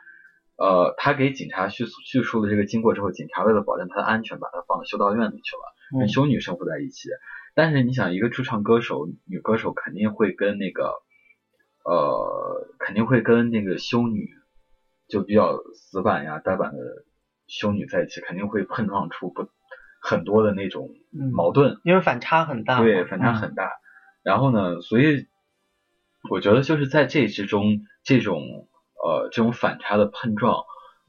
[0.57, 5.63] 呃他给警察叙述叙述了这个经过之后，警察为了保证他的安全，把他放到修道院里去了。
[5.99, 7.11] 跟嗯修女生活在一起。
[7.57, 10.95] 但是你想，一个驻唱歌手，女歌手肯定会跟那个，
[11.85, 14.29] 呃，肯定会跟那个修女，
[15.07, 16.79] 就比较死板呀、呆板的
[17.47, 19.47] 修女在一起，肯定会碰撞出不
[20.01, 23.71] 很多的那种嗯矛盾，因为反差很大，对，反差嗯很大。
[24.25, 25.27] 然后呢，所以
[26.31, 28.67] 我觉得就是在这之中，这种
[29.01, 30.65] 呃这种反差的碰撞，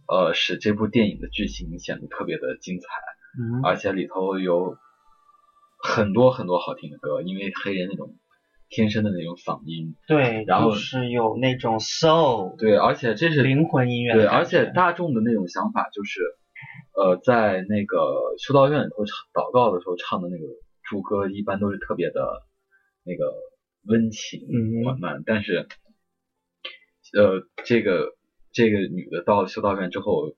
[0.08, 2.88] 呃，使这部电影的剧情显得特别的精彩。
[3.38, 4.78] 嗯而且里头有
[5.78, 8.16] 很多很多好听的歌，因为黑人那种
[8.70, 16.22] 天生的那种嗓音，对，然后就是有那种 soul 对，而且这是灵魂音乐对，而且大众的那种想法就是，
[16.96, 20.46] 呃，在那个修道院里头唱祷告的时候唱的那个
[20.84, 22.42] 祝歌，一般都是特别的
[23.06, 23.34] 那个
[23.84, 25.68] 温情嗯缓慢，但是，
[27.14, 28.16] 呃，这个
[28.52, 30.36] 这个女的到了修道院之后，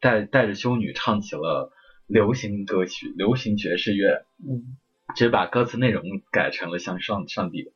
[0.00, 1.72] 带带着修女唱起了
[2.06, 4.78] 流行歌曲、流行爵士乐，嗯。
[5.16, 7.72] 只是把歌词内容改成了向上上帝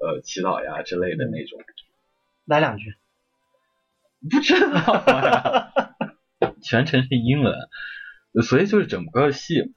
[0.00, 1.60] 呃祈祷呀之类的那种。
[2.46, 2.94] 来两句，
[4.30, 5.70] 不知道呀，
[6.64, 7.54] 全程是英文，
[8.42, 9.74] 所以就是整个戏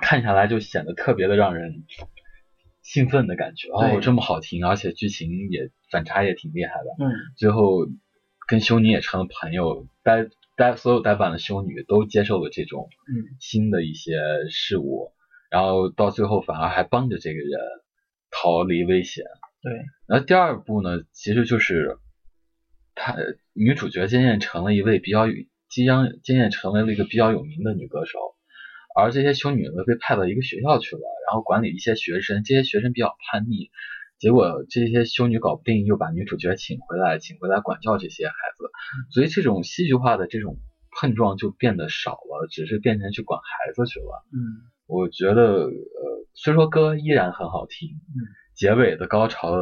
[0.00, 1.84] 看下来就显得特别的让人
[2.82, 7.04] 兴奋的感觉，哦，这么好听，而且剧情也反差也挺厉害的。
[7.04, 7.86] 嗯，最后
[8.46, 14.12] 跟修女也成了朋友，呆呆所有呆板的修女都接受了这种嗯新的一些
[14.50, 15.12] 事物，
[15.50, 17.60] 然后到最后反而还帮着这个人
[18.30, 19.24] 逃离危险。
[19.60, 19.72] 对，
[20.06, 21.98] 然后第二部呢，其实就是
[22.94, 23.16] 她
[23.52, 25.34] 女主角渐渐成了一位比较有，
[25.68, 28.18] 即将渐渐成为了一个比较有名的女歌手，
[28.98, 33.70] 而这些修女呢被派到一个学校去了，然后管理一些学生，这些学生比较叛逆，
[34.18, 38.70] 结果这些修女搞不定，又把女主角请回来，请回来管教这些孩子，
[39.10, 40.58] 所以这种戏剧化的这种
[40.90, 44.26] 碰撞就变得少了，只是变成去管孩子去了。
[44.32, 45.70] 嗯我觉得呃，
[46.32, 48.24] 虽说歌依然很好听，嗯，
[48.54, 49.54] 结尾的高潮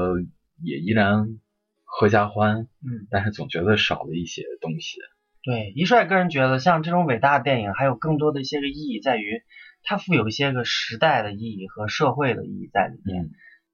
[0.63, 1.41] 也依然
[1.83, 5.01] 合家欢，嗯，但是总觉得少了一些东西。
[5.47, 9.45] 对，一帅个人觉得，像这种伟大的电影，还有更多的一些个意义在于，
[9.85, 13.31] 它富有一些个时代的意义和社会的意义在里面。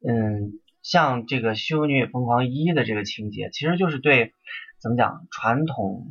[0.07, 4.35] 嗯，像这个《修女也疯狂一》的这个情节，其实就是对
[4.83, 6.09] 怎么讲传统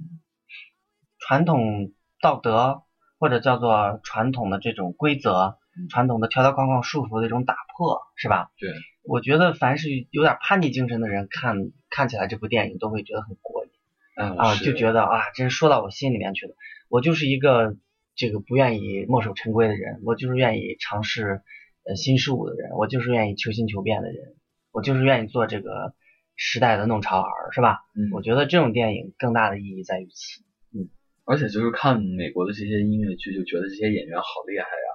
[1.20, 1.92] 传统
[2.24, 2.82] 道德
[3.20, 5.60] 或者叫做传统的这种规则、
[5.92, 8.50] 传统的条条框框束缚的一种打破，是吧？
[8.58, 8.72] 对，
[9.04, 11.56] 我觉得凡是有点叛逆精神的人看
[11.92, 13.61] 看起来这部电影都会觉得很过瘾。
[14.22, 16.56] 嗯啊，就觉得啊，真是说到我心里面去了。
[16.90, 17.76] 我就是一个
[18.16, 21.42] 这个不愿意墨守成规的人，我就是愿意尝试
[21.86, 24.36] 呃新事物的人，我就是愿意求新求变的人，
[24.72, 25.94] 我就是愿意做这个
[26.36, 27.80] 时代的弄潮儿，是吧？
[27.96, 30.42] 嗯，我觉得这种电影更大的意义在于此。
[30.74, 30.90] 嗯
[31.24, 34.90] 而且就是看美国的这些音乐剧，就觉得这些演员好厉害呀，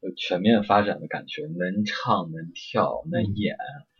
[0.00, 3.56] 有全面发展的感觉，能唱能跳能演，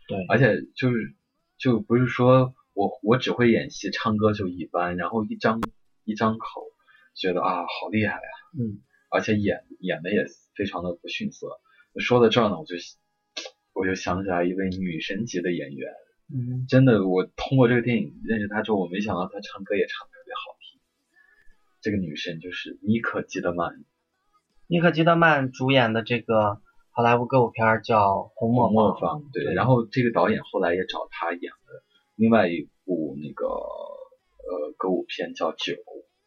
[0.07, 1.15] 对，而且就是
[1.57, 5.61] 就不是说我我只会演戏，唱歌就一般，然后一张
[6.03, 6.63] 一张口，
[7.13, 10.25] 觉得啊好厉害呀，嗯，而且演演的也
[10.55, 11.59] 非常的不逊色。
[11.99, 12.73] 说到这儿呢，我就
[13.73, 15.93] 我就想起来一位女神级的演员，
[16.33, 20.81] 嗯，真的，我通过这个电影认识她之后，我没想到她唱歌也唱得特别好听。
[21.81, 23.83] 这个女神就是妮可基德曼，
[24.65, 26.59] 妮可基德曼主演的这个
[26.89, 31.83] 好莱坞歌舞片儿叫《红磨红磨坊》，对，然后这个导演后来也找她演了
[32.21, 35.73] 另外一部那个呃歌舞片叫《九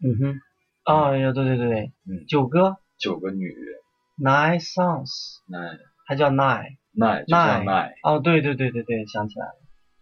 [0.03, 0.41] 嗯哼，
[0.83, 3.79] 啊，呀，对对对对，嗯九个九个女人》
[4.21, 9.55] ，Nine Songs，奈还叫 Nine，Nine 就叫 Nine，哦，对对对对对，想起来了，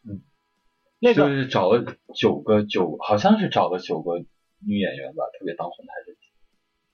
[0.09, 0.23] 嗯，
[0.99, 1.85] 那就个是找了
[2.15, 4.25] 九个九，好像是找了九个
[4.67, 6.17] 女演员吧，特别当红的还是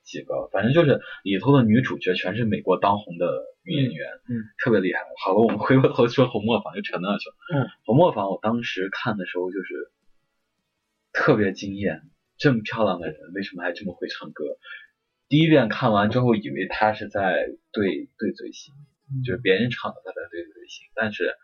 [0.03, 3.27] 几个，反正就是里头的女主角全是美国当红的
[3.58, 5.01] 女演员，嗯嗯特别厉害。
[5.23, 7.37] 好了，我们回过头说红磨坊就扯那去了。
[7.55, 9.91] 嗯，红磨坊我当时看的时候就是
[11.13, 12.03] 特别惊艳，
[12.37, 14.45] 这么漂亮的人为什么还这么会唱歌？
[15.29, 18.75] 第一遍看完之后，以为他是在对对嘴型，
[19.25, 21.35] 就是别人唱的他在对嘴型，但是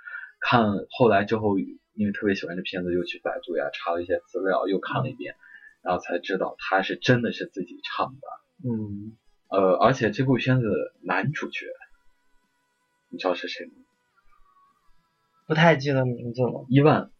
[0.40, 5.34] 看后来之后，因为特别喜欢这片子，又去百度呀查了一些资料，又看了一遍，
[5.82, 8.26] 然后才知道他是真的是自己唱的。
[8.66, 9.16] 嗯，
[9.48, 10.66] 呃，而且这部片子
[11.02, 11.66] 男主角，
[13.14, 13.72] 你知道是谁吗？
[15.46, 16.66] 不太记得名字了。
[16.68, 17.10] 伊万，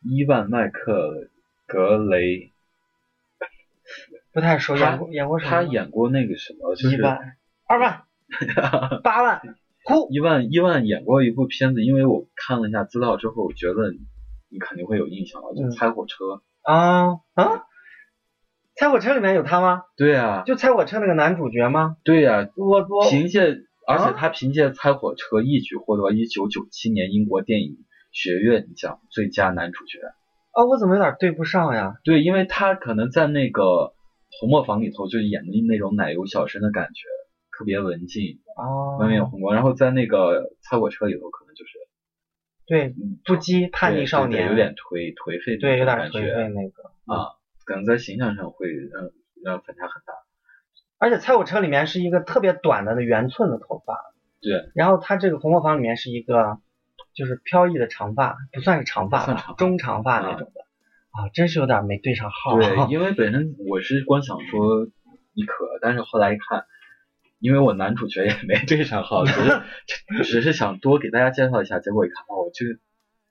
[0.00, 1.28] 伊万麦克
[1.66, 2.52] 格雷，
[4.32, 5.50] 不太熟，他演过演过什么？
[5.50, 7.18] 他演过那个什么，就是一万、
[7.66, 8.04] 二万、
[9.02, 9.42] 八万，
[9.84, 10.08] 呼！
[10.12, 13.90] 伊万伊万演过一部片子，因为我看了一下资料之后，我觉得
[14.50, 16.42] 你肯定会有印象了，就猜火车。
[16.62, 17.64] 啊啊！
[18.76, 19.82] 猜火车里面有他吗？
[19.96, 21.96] 对啊，就猜火车那个男主角吗？
[22.04, 23.56] 对呀、我我凭借，
[23.90, 27.76] 而且啊他凭借《猜火车》一举获得一九九七年英国电影
[28.12, 29.98] 学院奖最佳男主角。
[30.52, 31.94] 啊，我怎么有点对不上呀？
[32.02, 33.62] 对，因为他可能在那个
[34.40, 37.06] 《红磨坊》里头就演的那种奶油小生的感觉，
[37.56, 39.54] 特别文静，哦，外面有红光。
[39.54, 41.70] 然后在那个《猜火车》里头，可能就是
[42.66, 46.82] 对嗯不羁叛逆少年，有点颓颓废的对，有点颓废那个。
[47.06, 47.30] 啊，
[47.64, 49.10] 可能在形象上会让
[49.44, 50.12] 让反差很大。
[51.00, 56.58] 而且猜火车里面是一个特别短的圆寸的头发，对，然后他这个红磨坊里面是一个
[57.14, 60.60] 就是飘逸的长发，不算是长发中长发那种的。
[61.12, 62.56] 啊，真是有点没对上号。
[62.56, 64.86] 对， 因为本身我是光想说
[65.34, 66.66] 一可，但是后来一看，
[67.40, 69.60] 因为我男主角也没对上号，只是
[70.22, 72.78] 只是想多给大家介绍一下，结果一看哦，这个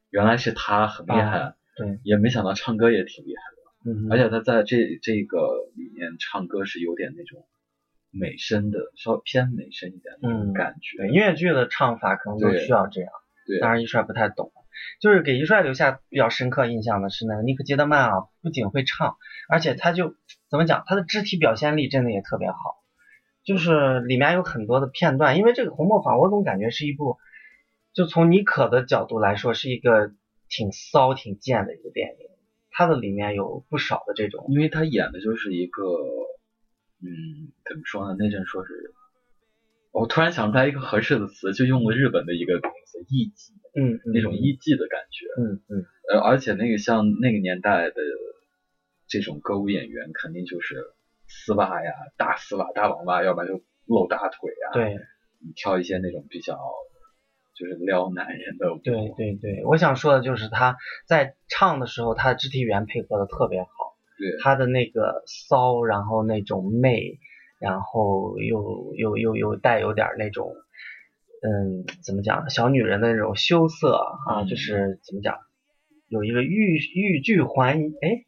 [0.09, 5.37] 原来是他，很厉害，啊对，也没想到唱歌也挺厉害的，嗯，而且他在这这个
[5.77, 7.45] 里面唱歌是有点那种
[8.11, 13.11] 美声的，稍微偏美声一点的感觉，对音乐剧的唱法可能就需要这样。
[13.45, 14.51] 对当然一帅不太懂。
[15.01, 19.17] 就是给一帅留下比较深刻印象的是那个尼克基德曼啊，不仅会唱，
[19.49, 20.15] 而且他就
[20.49, 22.55] 怎么讲，他的肢体表现力真的也特别好。
[23.43, 27.17] 就是里面有很多的片段，因为这个《红磨坊》，我总感觉是一部
[27.93, 30.11] 就从妮可的角度来说，是一个
[30.47, 32.27] 挺骚、挺贱的一个电影。
[32.71, 35.81] 它的里面有不少的这种，因为他演的就是一个，
[37.01, 38.15] 嗯，怎么说呢？
[38.19, 38.93] 那阵说是，
[39.91, 45.25] 我突然想出来一个合适的词，就用了日本的一个名词“艺伎”，嗯，嗯那种艺伎的感觉。
[45.41, 47.95] 嗯嗯，呃，而且那个像那个年代的
[49.07, 50.83] 这种歌舞演员，肯定就是
[51.27, 54.97] 丝袜呀、大丝袜、大网袜，要不然就露大腿呀。，对
[55.55, 56.59] 跳一些那种比较
[57.55, 58.79] 就是撩男人的舞。
[58.83, 60.75] 对对对，我想说的就是他
[61.07, 63.88] 在唱的时候，他的肢体语言配合的特别好，
[64.19, 67.17] 对他的那个骚，然后那种媚，
[67.59, 70.53] 然后又又又又带有点儿那种，
[71.41, 72.49] 嗯，怎么讲？
[72.49, 73.95] 小女人的那种羞涩
[74.27, 75.37] 啊，嗯就是怎么讲，
[76.09, 78.25] 有一个欲欲拒还迎，哎，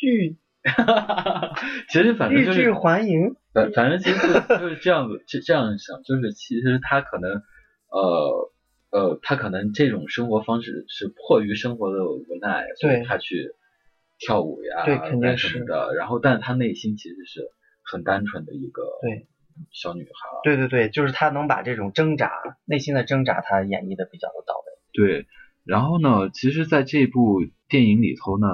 [0.00, 0.36] 欲
[1.90, 7.42] 其实反正欲拒就是还迎，反反正其实就就是这样子，这这样想，就是其实他可能，
[7.90, 8.52] 呃
[8.92, 13.50] 呃，他可能这种生活方式是迫于生活的无奈，所以对他去
[14.24, 15.94] 跳舞呀，对肯定是的。
[15.94, 17.50] 然后，但是她内心其实是
[17.82, 19.26] 很单纯的一个对
[19.72, 20.10] 小女孩。
[20.44, 22.30] 对对对，就是她能把这种挣扎，
[22.64, 24.64] 内心的挣扎，她演绎的比较的到位。
[24.92, 25.26] 对，
[25.64, 28.46] 然后呢，其实在这部电影里头呢，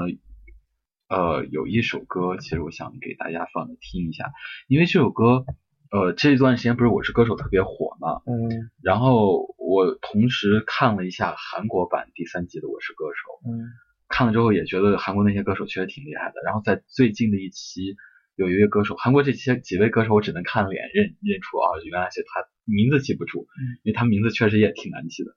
[1.09, 4.33] 呃，有一首歌，其实我想给大家放着听一下，
[4.69, 5.45] 因为这首歌，
[5.91, 13.69] 呃，这段时间不是《我是歌手》特别火嘛，嗯然后我同时看了一下韩国版第三季的《我是歌手》，嗯
[14.09, 16.35] 看了之后也觉得韩国那些歌手确实挺厉害的。
[16.45, 17.97] 然后在最近的一期，
[18.35, 23.47] 有一位歌手，韩国这些几位歌手我只能看脸认认出啊，原来是他，名字记不住，
[23.83, 25.37] 因为他名字确实也挺难记的。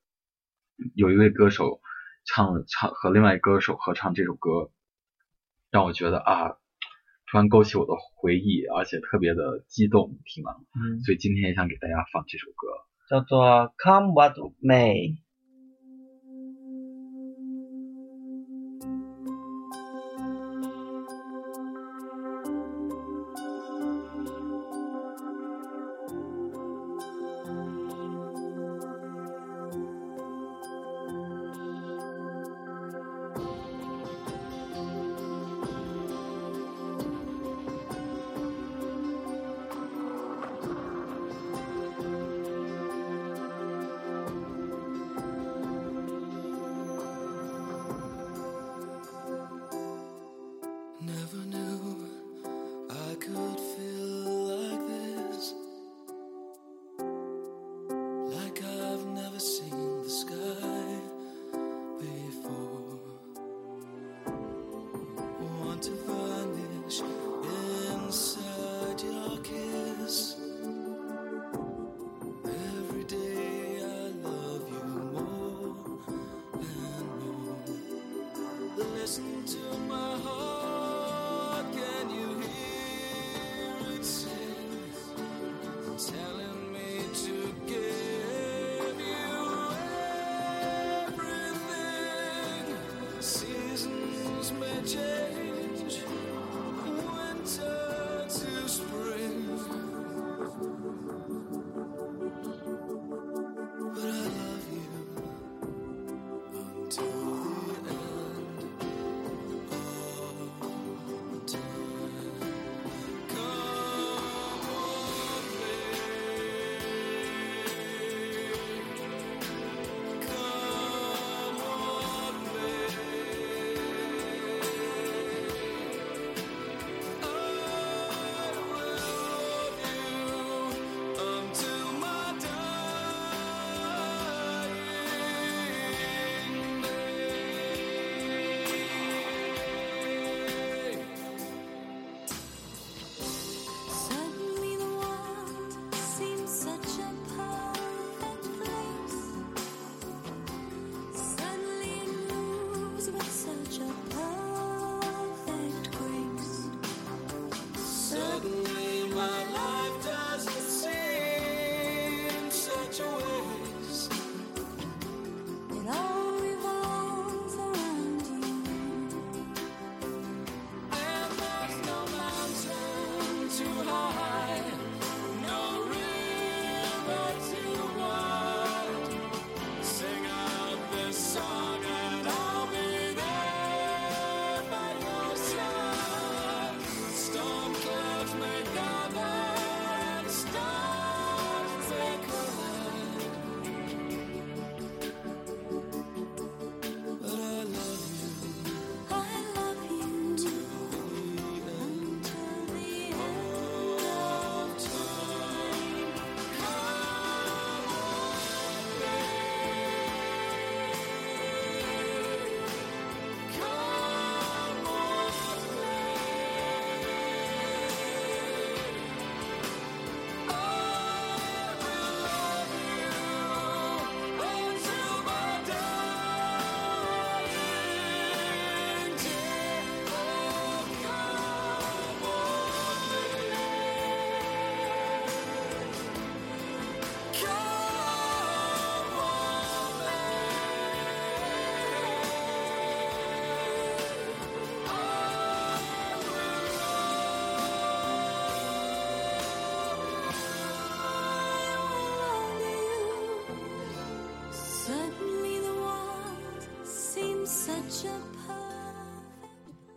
[0.96, 1.82] 有一位歌手
[2.26, 4.72] 唱了唱和另外一歌手合唱这首歌，
[5.70, 6.58] 让我觉得啊，
[7.30, 10.62] 突然勾起我的回忆，而且特别的激动，听完了。
[10.76, 12.68] 嗯，所以今天也想给大家放这首歌。
[13.10, 15.18] 叫做 Come What May。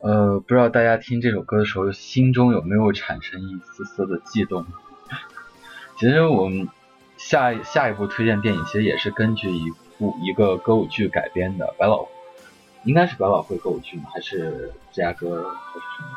[0.04, 4.66] 呃，不知道大家听这首歌的时候，心中有没有产生一丝丝的悸动？
[5.98, 6.68] 其实我们
[7.16, 12.06] 下下一部推荐电影，其实也是根据一部一个歌舞剧改编的，百老
[12.84, 14.10] 应该是百老汇歌舞剧吗？
[14.12, 16.08] 还是芝加哥还是什么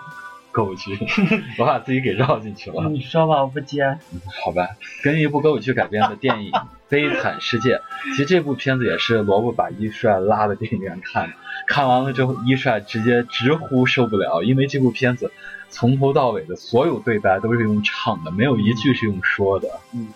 [0.58, 0.98] 歌舞剧？
[1.60, 2.90] 我把自己给绕进去了。
[2.90, 4.00] 你说吧，我不接。
[4.44, 4.70] 好吧，
[5.04, 6.52] 根据一部歌舞剧改编的电影
[6.90, 11.36] 《悲惨世界》，其实这部片子也是萝卜把一帅拉到电影院看的。
[11.68, 15.32] 看完了之后，一帅直接直呼受不了，因为这部片子
[15.70, 19.70] 从头到尾的所有对白都是用唱的，没有一句是用说的。
[19.94, 20.08] 嗯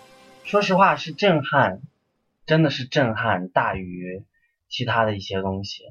[0.44, 1.80] 说实话是震撼，
[2.46, 4.24] 真的是震撼大于
[4.68, 5.84] 其他的一些东西。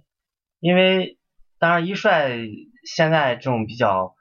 [0.60, 1.18] 因为
[1.58, 2.38] 当然一帅
[2.84, 4.14] 现在这种比较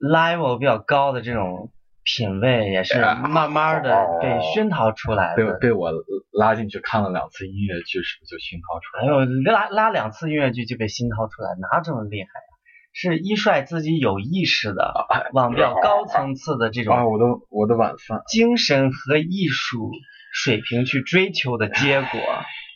[0.00, 1.70] level 比较高的这种
[2.02, 5.58] 品味，也是慢慢的被熏陶出来的。
[5.58, 5.92] 被被我
[6.32, 9.24] 拉进去看了两次音乐剧，是不是就熏陶出来还了？
[9.26, 12.50] 有拉拉两次音乐剧就被熏陶出来，哪这么厉害呀、
[12.92, 19.90] 是一帅自己有意识的往比较高层次的这种啊，种我的我的晚饭，精神和艺术
[20.32, 22.08] 水平去追求的结果。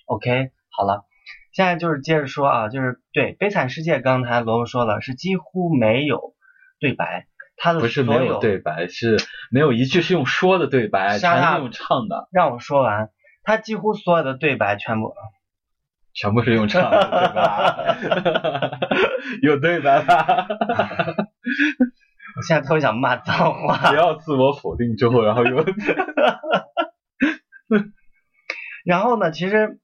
[0.06, 1.04] OK，好了，
[1.52, 6.33] 现在就是接着说啊，就是对《悲惨世界》，刚才罗罗说了，是几乎没有
[6.84, 7.26] 对白，
[7.56, 9.16] 他的不是没有对白，是
[9.50, 13.08] 没有一句是用说的对白，全是用唱的，让我说完，
[13.42, 15.14] 他几乎所有的对白全部
[16.12, 18.78] 全部是用唱的，对吧？
[19.42, 20.46] 有对白吧？
[22.36, 23.96] 我现在特别想骂脏话 不。
[23.96, 25.64] 要自我否定之后，然后又
[28.84, 29.56] 然后呢，其实《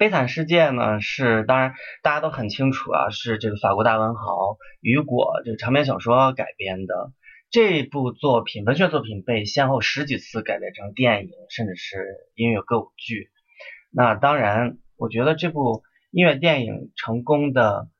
[0.00, 7.12] 悲惨世界》呢是，当然大家都很清楚啊，是这个法国大文豪雨果这个长篇小说改编的。
[7.50, 13.28] 这部作品，文学作品被先后十几次改编成电影，甚至是音乐歌舞剧。
[13.90, 17.90] 那当然，我觉得这部音乐电影成功的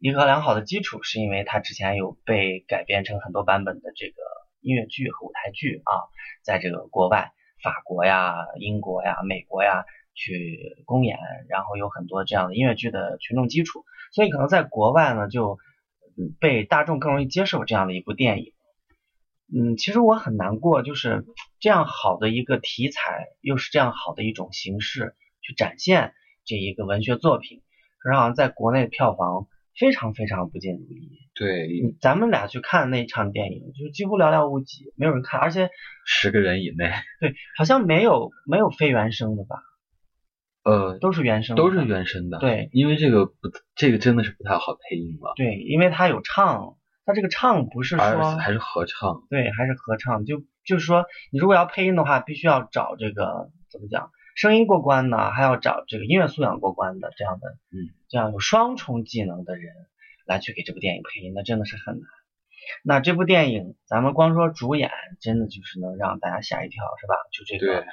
[0.00, 4.14] 一个良好的基础，是因为它之前有被改编成很多版本的这个
[4.62, 6.08] 音乐剧和舞台剧啊，
[6.42, 7.32] 在这个国外。
[7.62, 15.58] 法国呀、英国呀、美国呀去公演，然后有很多这样的音乐剧的群众基础，所以可能在国外呢就
[16.16, 18.52] 嗯被大众更容易接受这样的一部电影。
[19.54, 21.26] 嗯，其实我很难过，就是
[21.60, 27.60] 这样好的一个题材，又是这样好的一种形式去展现这一个文学作品，
[27.98, 29.46] 可是好像在国内票房
[29.78, 31.20] 非常非常不尽如意。
[31.34, 35.68] 对嗯咱们俩去看那场电影，就几乎寥寥无几，没有人看，而且
[36.06, 39.56] 十个人以内，对，好像没有没有非原声的吧，
[40.64, 42.38] 呃，都是原声，都是原声的。
[42.38, 43.34] 对，因为这个不，
[43.76, 49.22] 这个真的是不太好配音了，对，因为他有唱，他这个唱不是说还是合唱。
[49.28, 59.74] 对，还是合唱，就就是说，你如果要配音的话，必须要找这个怎么讲，声音过关呢，还要找这个音乐素养过关的这样的，嗯，这样有双重技能的人
[60.26, 62.08] 来去给这部电影配音，那真的是很难。
[62.82, 64.90] 那这部电影，咱们光说主演，
[65.20, 67.14] 真的就是能让大家吓一跳，是吧？
[67.30, 67.84] 就这个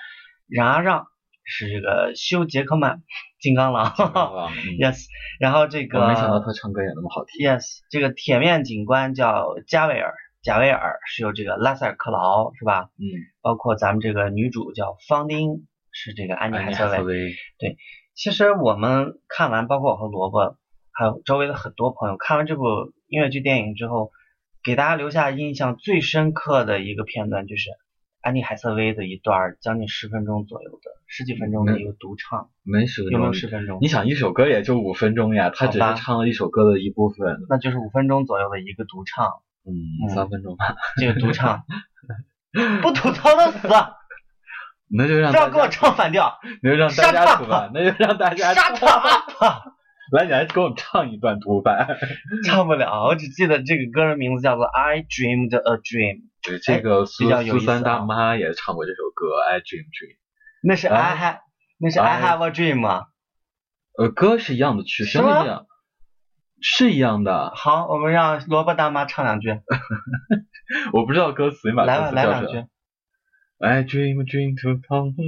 [0.47, 1.07] 冉阿让
[1.43, 3.01] 是这个休·杰克曼，
[3.39, 5.05] 金刚狼嗯， yes，
[5.39, 7.45] 然后这个我没想到他唱歌也那么好听。
[7.45, 12.89] Yes，这个铁面警官叫加维尔，贾维尔是由这个拉塞尔·克劳是吧？
[12.97, 13.05] 嗯，
[13.41, 16.91] 包括咱们这个女主叫方丁，是这个安妮·海瑟薇。
[16.91, 17.35] 海瑟薇，
[18.13, 20.57] 其实我们看完，包括我和萝卜，
[20.91, 24.11] 还有周围的很多朋友，看完这部音乐剧电影之后，
[24.63, 27.69] 给大家留下印象最深刻的一个片段，就是
[28.21, 33.33] 安妮·海瑟薇的一段将近十分钟左右的十几分钟的一个独唱，没十分有没有。
[33.33, 33.79] 十分钟？
[33.81, 39.25] 你想一首歌也就五分钟呀，他只是唱了一首歌的一部分，那就是五分钟左右的一个独唱。
[39.65, 39.73] 嗯，
[40.05, 40.75] 嗯三分钟吧。
[40.97, 41.63] 这个独唱，
[42.81, 43.67] 不吐槽的死，
[44.87, 46.39] 那就让不要跟我，唱反调。
[46.61, 49.73] 那就让大家吐吧，那就让大家 Shut 吐 up！
[50.11, 51.97] 来，你还给我们唱一段独白。
[52.45, 60.15] 唱不了，我只记得这个歌的名字叫做《I Dreamed a Dream》，对，这个苏苏三大妈也唱过这首歌《I Dream Dream》。
[60.63, 61.37] 那是 I 啊 have，
[61.79, 63.05] 那是 I have a dream 啊。
[63.97, 65.65] 呃，歌是一样的，曲声是一样，
[66.61, 67.53] 是一样的。
[67.55, 69.49] 好，我们让萝卜大妈唱两句，
[70.91, 72.67] 我不知道歌词，你把来吧，歌词来两句叫什么。。
[73.61, 75.13] I dream a dream to come，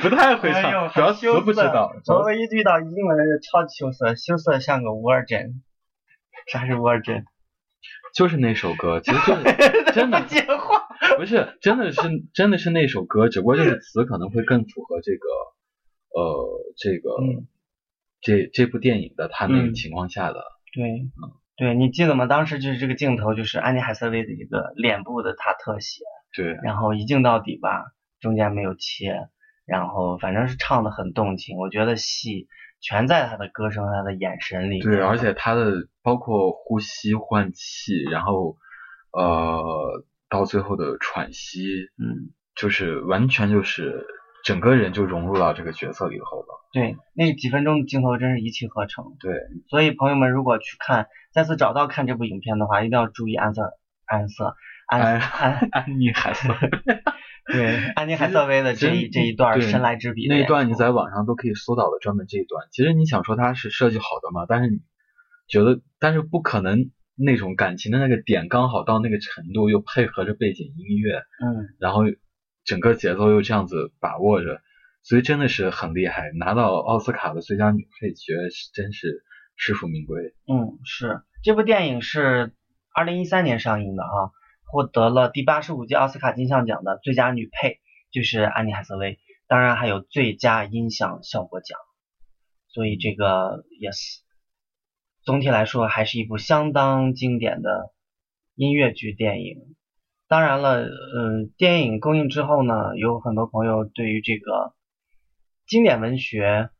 [0.00, 1.92] 不太会唱，主要词羞涩不知道。
[2.02, 5.60] 主要萝卜一遇到英文就超级羞涩，羞涩像个 virgin。
[6.50, 7.24] 啥是 virgin？
[8.16, 9.42] 就是那首歌，其实就是
[9.92, 10.88] 真的不 接话。
[11.18, 12.00] 不是，真的是
[12.32, 15.28] 真的是那首歌，只不过这个词可能会更符合这个
[16.14, 16.48] 呃
[16.78, 17.46] 这个、嗯
[18.22, 20.42] 这这部电影的它那个嗯情况下的。
[20.72, 21.10] 对，
[21.58, 22.24] 对你记得吗？
[22.24, 26.00] 当时就是这个镜头，就是安妮海瑟薇的一个脸部的她特写。
[26.36, 29.28] 对，然后一镜到底吧，中间没有切，
[29.66, 31.56] 然后反正是唱的很动情。
[31.58, 32.48] 我觉得戏
[32.80, 34.80] 全在他的歌声、他的眼神里。
[34.80, 38.56] 对，而且他的包括呼吸、换气，然后
[39.12, 41.60] 呃到最后的喘息，
[41.98, 44.04] 嗯，就是完全就是
[44.44, 46.46] 整个人就融入到这个角色里头了。
[46.72, 49.16] 对，那几分钟的镜头真是一气呵成。
[49.20, 49.32] 对，
[49.68, 54.56] 所以朋友们如果去看，再次找到看这部影片的话，一定要注意安色安瑟
[54.88, 56.54] 安安安安妮海瑟
[57.52, 62.66] 对安妮海瑟薇的这一这一段对神来之笔那一段你在网上都可以搜到的，专门这一段。
[62.70, 64.78] 其实你想说它是设计好的嘛，但是你
[65.46, 72.02] 觉得，但是不可能那种感情的那个点刚好到那个程度，又配合着背景音乐，嗯然后
[72.64, 74.60] 整个节奏又这样子把握着，
[75.02, 76.30] 所以真的是很厉害。
[76.38, 79.22] 拿到奥斯卡的最佳女配角是真是
[79.54, 80.34] 实属名归。
[80.50, 82.54] 嗯是这部电影是
[82.94, 84.32] 二零一三年上映的哈，
[84.74, 87.78] 获得了第八十五届奥斯卡金像奖的最佳女配，
[88.10, 91.78] 就是安妮海瑟薇，当然还有最佳音响效果奖。
[92.66, 94.18] 所以这个 yes，
[95.22, 97.92] 总体来说还是一部相当经典的
[98.56, 99.76] 音乐剧电影。
[100.26, 104.74] 当然了，嗯，电影公映之后呢，有很多朋友对于这个
[105.68, 106.70] 经典文学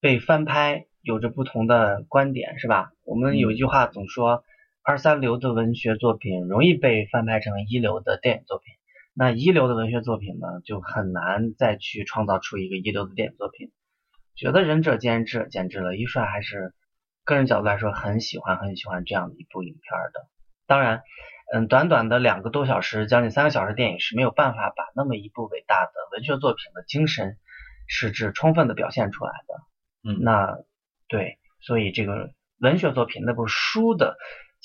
[0.00, 2.90] 被翻拍有着不同的观点，是吧？
[3.04, 4.42] 我们有一句话总说，
[4.88, 8.72] 二三流的文学作品容易被翻拍成一流的电影作品，
[9.14, 13.72] 那一流的文学作品呢，就很难再去创造出一个一流的电影作品。
[14.36, 15.96] 觉得仁者见仁，智者见智了。
[15.96, 16.72] 一帅还是
[17.24, 20.28] 个人角度来说，很喜欢很喜欢这样的一部影片儿的。
[20.68, 21.02] 当然，
[21.52, 27.38] 嗯，短短的两个多小时，将近三个小时电影是没有办法把那么一部伟大的文学作品的精神
[27.88, 29.54] 实质充分的表现出来的。
[30.08, 30.58] 嗯那
[31.08, 32.30] 对，所以这个
[32.60, 34.16] 文学作品那部书的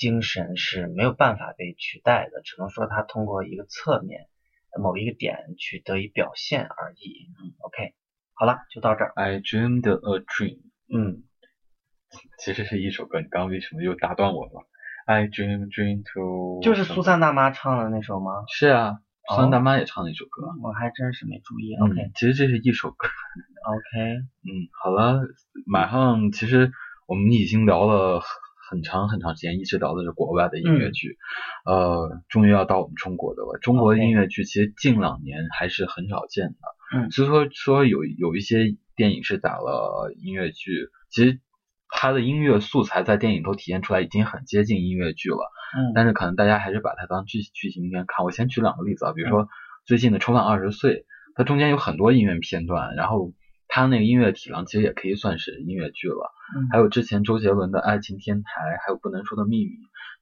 [0.01, 4.21] 精神是没有办法被取代的，只能说它通过一个侧面
[4.81, 7.29] 某一个点去得以表现而已。
[7.37, 7.93] 嗯，OK，
[8.33, 9.13] 好了，就到这儿。
[9.15, 11.21] I dreamed a dream，嗯，
[12.41, 14.65] 其实是一首歌，你刚刚为什么又打断我了
[15.05, 18.31] ？I dream dream to 就是苏珊大妈唱的那首吗？
[18.49, 20.47] 是啊，苏珊大妈也唱了一首歌。
[20.63, 21.75] 我还真是没注意。
[21.75, 23.07] 嗯 OK，其实这是一首歌。
[23.67, 24.17] OK，
[24.49, 24.49] 嗯，
[24.81, 25.21] 好了，
[25.67, 26.71] 马上其实
[27.05, 28.23] 我们已经聊了
[28.71, 31.17] 很很长很长时间，一直聊的是国外的音乐剧，
[31.65, 33.59] 呃，终于要到我们中国的了。
[33.61, 41.41] 中国的音乐剧其实近两年还是很少见的，嗯所以说说有有一些电影是打了音乐剧，其实
[41.89, 45.51] 它的音乐素材在电影都体现出来，已经很接近音乐剧了。
[45.77, 48.25] 嗯但是可能大家还是把它当剧剧情片看。
[48.25, 49.49] 我先举两个例子啊，比如说
[49.85, 50.93] 最近的《重返二十岁》，
[51.35, 53.33] 它中间有很多音乐片段，然后
[53.73, 56.29] 它那个音乐体量其实也可以算是音乐剧了。
[56.53, 59.69] 嗯还有之前周杰伦的《爱情天台》，还有《不能说的秘密》，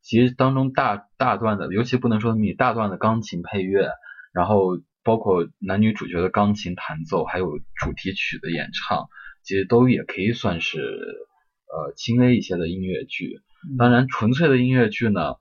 [0.04, 3.90] 其实当中大大段的，尤其《不能说的秘密》大段的钢琴配乐，
[4.32, 9.08] 然后包括男女主角的钢琴弹奏，还有主题曲的演唱，
[9.42, 13.42] 其实都也可以算是呃轻微一些的音乐剧。
[13.80, 15.34] 当然，纯粹的音乐剧呢，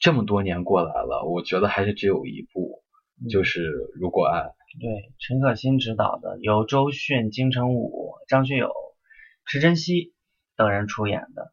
[0.00, 2.82] 这么多年过来了，我觉得还是只有一部，
[3.30, 3.60] 就是
[4.00, 4.40] 《如果爱》。
[4.78, 8.72] 对，陈可辛执导的，由周迅、金城武、张学友、
[9.46, 10.12] 池珍熙
[10.56, 11.52] 等人出演的。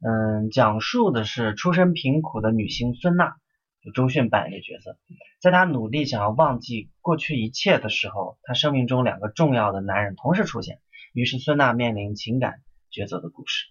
[0.00, 3.36] 嗯，讲述的是出身贫苦的女星孙娜，
[3.82, 4.98] 就周迅扮演的角色，
[5.40, 10.80] 在她努力想要忘记过去一切的时候，她生命中两个重要的男人同时出现，
[11.12, 13.66] 于是孙娜面临情感抉择的故事。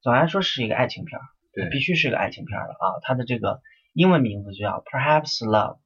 [0.00, 2.86] 总的来说是一个爱情片儿，对必须是一个爱情片儿了啊！
[3.02, 3.60] 它的这个
[3.92, 5.78] 英文名字就叫 Perhaps Love，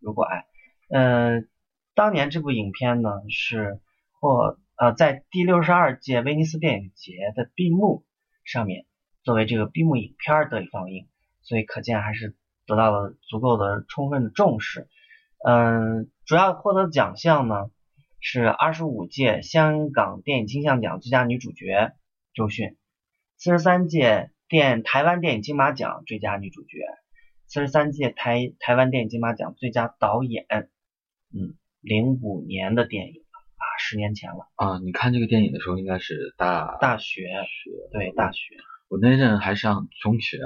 [0.00, 0.44] 如果爱。
[0.90, 1.48] 嗯、
[1.94, 3.80] 当年这部影片呢是
[4.20, 8.04] 获呃在第六十二届威尼斯电影节的闭幕
[8.44, 8.84] 上面
[9.22, 11.06] 作为这个闭幕影片得以放映，
[11.42, 12.34] 所以可见还是
[12.66, 14.88] 得到了足够的充分的重视。
[15.46, 17.70] 嗯，主要获得奖项呢
[18.20, 21.92] 是二十五届香港电影金像奖最佳女主角
[22.34, 22.76] 周迅，
[23.36, 26.78] 四十三届电台湾电影金马奖最佳女主角，
[27.46, 30.46] 四十三届台台湾电影金马奖最佳导演。
[31.32, 31.54] 嗯，
[31.84, 34.48] 零五年的电影啊，十年前了。
[34.56, 37.28] 啊，你看这个电影的时候应该是大大学，
[37.92, 38.56] 对大学，
[38.88, 40.38] 我那阵还上中学，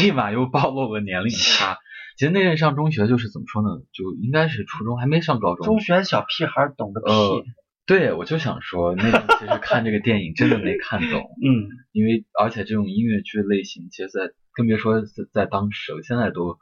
[0.00, 1.78] 立马又暴露了年龄差。
[2.16, 5.66] 其实那阵上中学就是怎么说呢，就应该是初中，还没上高中。
[5.66, 7.10] 中学小屁孩懂个屁。
[7.12, 7.44] 呃
[7.86, 16.58] 对，我就想说，那阵其实看这个电影真的没看懂， 嗯，因为而且这种音乐剧类型，其实在更别说在在当时了，现在都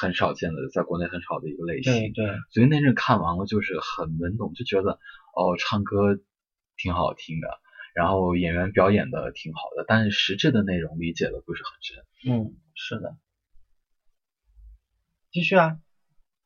[0.00, 1.92] 很少见的，在国内很少的一个类型。
[1.92, 4.92] 对对，所以那阵看完了就是很懵懂，就觉得
[5.34, 6.18] 哦，唱歌
[6.76, 7.48] 挺好听的，
[7.94, 12.04] 然后演员表演的挺好的，但是实质的内容理解的不是很深。
[12.32, 13.16] 嗯，是的。
[15.30, 15.76] 继续啊，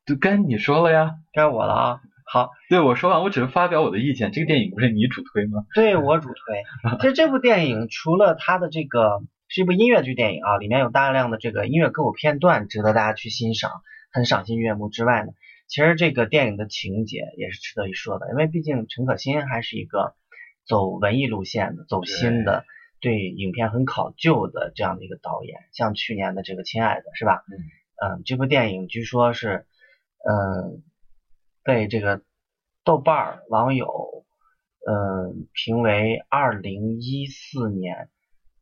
[0.05, 2.01] 就该你说了呀，该我了啊。
[2.27, 4.31] 好，对我说完，我只是发表我的意见。
[4.31, 5.65] 这个电影不是你主推吗？
[5.75, 6.97] 对我主推。
[6.99, 13.71] 其实这部电影除了它的这个是一部音乐剧电影啊，里面有大量的这个音乐歌舞片段值得大家去欣赏，
[14.11, 15.31] 很赏心悦目之外呢，
[15.67, 20.15] 其实这个电影的情节也是值得一说的，因为毕竟陈可辛还是一个
[20.65, 22.65] 走文艺路线的、走心的。
[23.01, 27.43] 对影片很考究的这样的一个导演，像去年的这个《亲爱的》是吧？
[27.51, 29.67] 嗯嗯，这部电影据说是，
[30.27, 30.81] 嗯，
[31.61, 32.23] 被这个
[32.83, 34.25] 豆瓣儿网友，
[34.87, 38.09] 嗯，评为二零一四年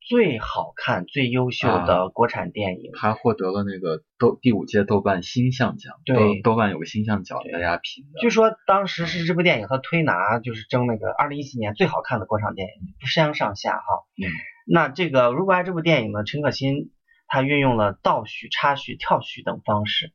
[0.07, 2.91] 最好看、最优秀的国产电影。
[2.93, 8.19] 他获得了那个豆第五届豆瓣星象奖，对，豆瓣有个星象奖，大家评的。
[8.19, 13.83] 据说当时是这部电影和推拿就是争那个二零一四年最好看的国产电影，不相上下哈。
[14.17, 14.27] 嗯。
[14.65, 16.91] 那这个如果爱这部电影呢，陈可辛
[17.27, 20.13] 他运用了倒叙、插叙、跳叙等方式，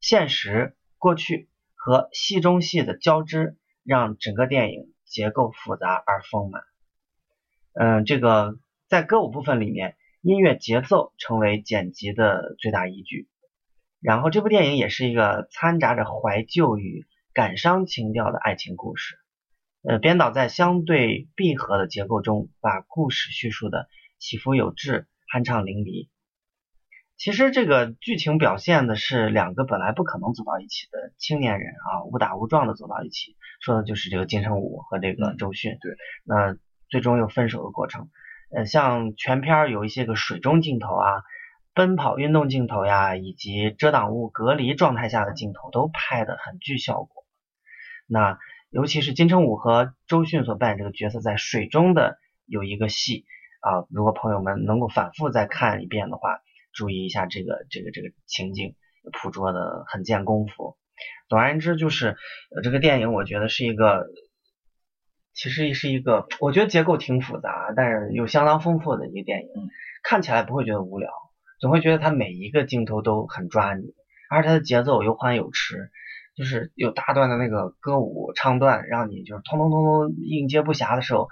[0.00, 6.62] 现实、过去和戏中戏的交织，让整个电影结构复杂而丰满。
[7.74, 8.56] 嗯，这个
[8.92, 13.26] 在歌舞部分里面，音乐节奏成为剪辑的最大依据。
[14.02, 19.16] 然后这部电影也是一个掺杂着怀旧与感伤情调的爱情故事。
[19.82, 23.88] 呃，编导在相对闭合的结构中，把故事叙述的
[24.18, 26.10] 起伏有致、酣畅淋漓。
[27.16, 35.78] 其实这个剧情表现的是两个本来不可能走到一起的青年人啊，误打误撞的走到一起，说的就是这个金城武和这个周迅。
[35.80, 36.58] 对，那
[36.90, 38.10] 最终又分手的过程。
[38.54, 41.22] 呃，像全片有一些个水中镜头啊、
[41.74, 47.24] 奔跑运动镜头呀，以及遮挡物隔离状态下的镜头，都拍得很具效果。
[48.06, 48.38] 那。
[48.74, 53.26] 尤其是金城武和周迅所扮演这个角色在水中的有一个戏
[53.60, 56.40] 啊，如果朋友们能够反复再看一遍的话，
[56.72, 58.74] 注意一下这个这个这个情景，
[59.22, 60.78] 捕捉的很见功夫。
[61.28, 62.16] 总而言之，就是
[62.56, 64.06] 呃这个电影我觉得是一个，
[65.34, 69.48] 其实是一个，我觉得结构挺复杂，但是有相当丰富的一个电影，
[70.02, 71.10] 看起来不会觉得无聊，
[71.60, 73.94] 总会觉得它每一个镜头都很抓你，
[74.30, 75.90] 而它的节奏有缓有迟。
[76.34, 81.28] 就是有大段的那个歌舞唱段，让你就是通通通通应接不暇的时候，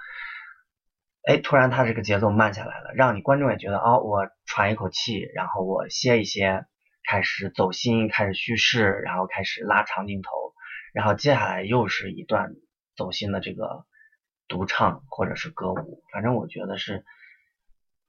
[1.27, 6.65] 哎，突然它这个节奏慢下来了，让你观众也觉得哦，我喘一口气，然后我歇一歇，
[7.09, 10.29] 开始走心，开始叙事，然后开始拉长镜头，
[10.93, 12.51] 然后接下来又是一段
[12.95, 13.85] 走心的这个
[14.51, 17.03] 独唱或者是歌舞，反正我觉得是，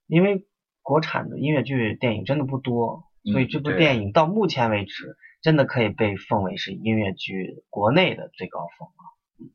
[0.07, 0.47] 因为
[0.83, 5.17] 国产的音乐剧电影真的不多，所以这部电影到目前为止。
[5.43, 9.03] 真的可以被奉为是音乐剧国内的最高峰啊！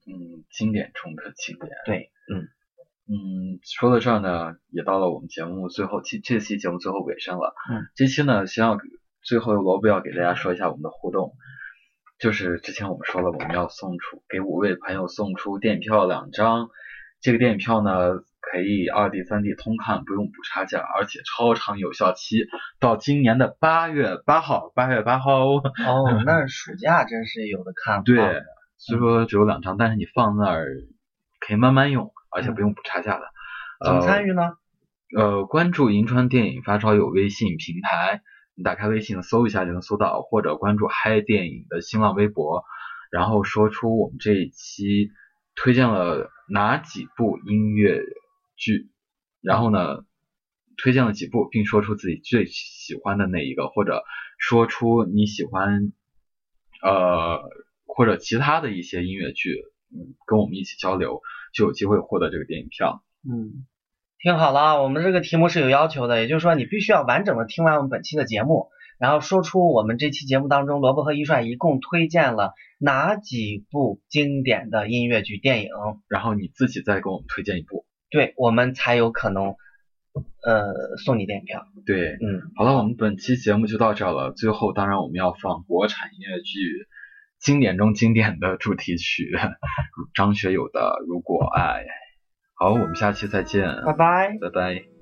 [0.05, 1.71] 嗯，经典中的经典。
[1.85, 2.43] 对，嗯
[3.07, 7.55] 嗯，说到这儿呢，也到了我们节目最后期，这期节目最后尾声了。
[7.71, 8.77] 嗯，这期呢，先要
[9.21, 11.37] 最后罗布要给大家说一下我们的互动，
[12.19, 16.69] 就是之前我们说了，我们要送出给五位朋友送出电影票两张，
[17.21, 18.19] 这个电影票呢。
[18.49, 22.45] 可以二 D、三 D 通看，不用补差价，而且超长有效期，
[22.79, 24.71] 到今年的八月八号。
[24.73, 28.03] 八月八号哦，哦，那暑假真是有的看。
[28.07, 28.41] 对，
[28.77, 30.65] 虽说只有两张，但是你放那儿
[31.41, 33.25] 可以慢慢用，而且不用补差价的。
[33.85, 34.53] 怎么参与呢？
[35.13, 38.21] 呃，关注银川电影发烧友微信平台，
[38.57, 42.65] 你打开微信搜一下就能搜到，或者关注嗨电影的新浪微博，
[43.11, 45.11] 然后说出我们这一期
[45.55, 48.01] 推荐了哪几部音乐。
[48.59, 48.89] 剧，
[49.39, 50.03] 然后呢，
[50.77, 54.01] 推荐了几部，并说出自己最喜欢的那一个，或者
[54.39, 55.93] 说出你喜欢，
[56.81, 57.39] 呃，
[57.85, 61.21] 或者其他的一些音乐剧，嗯，跟我们一起交流，
[61.53, 63.03] 就有机会获得这个电影票。
[63.29, 63.67] 嗯，
[64.19, 75.69] 听好了，我们这个题目是有要求的，也就是说你必须要完整的听完我们本期的节目，然后说出我们这期节目当中，萝卜和一帅一共推荐了哪几部经典的音乐剧电影，
[76.09, 77.85] 然后你自己再给我们推荐一部。
[78.09, 79.55] 对我们才有可能，
[80.43, 81.67] 呃，送你电影票。
[81.85, 84.31] 对，嗯，好了，我们本期节目就到这了。
[84.31, 86.57] 最后，当然我们要放国产音乐剧
[87.39, 89.29] 经典中经典的主题曲，
[90.15, 91.83] 张学友的《如果爱》。
[92.59, 94.96] 好，我们下期再见，拜拜，拜拜。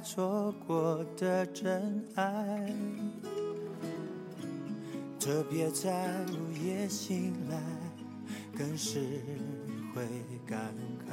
[0.00, 2.72] 错过的真爱？
[5.18, 7.60] 特别在午夜醒来，
[8.56, 9.20] 更是
[9.94, 10.06] 会
[10.46, 10.74] 感
[11.06, 11.12] 慨，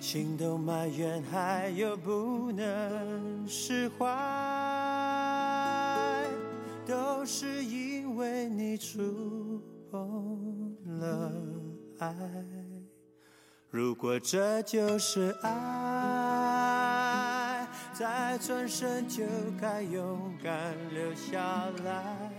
[0.00, 4.04] 心都埋怨，还有不能释怀，
[6.86, 11.32] 都是因为你触碰了
[11.98, 12.12] 爱。
[13.70, 16.25] 如果这就是爱，
[17.98, 19.24] 再转身就
[19.58, 20.52] 该勇敢
[20.92, 21.40] 留下
[21.82, 22.30] 来。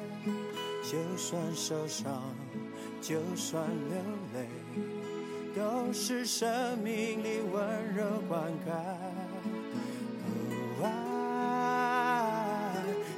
[0.84, 2.22] 就算受伤，
[3.02, 3.98] 就算流
[4.36, 4.48] 泪，
[5.56, 8.72] 都是生命里温柔灌溉。
[10.80, 10.86] 哦，爱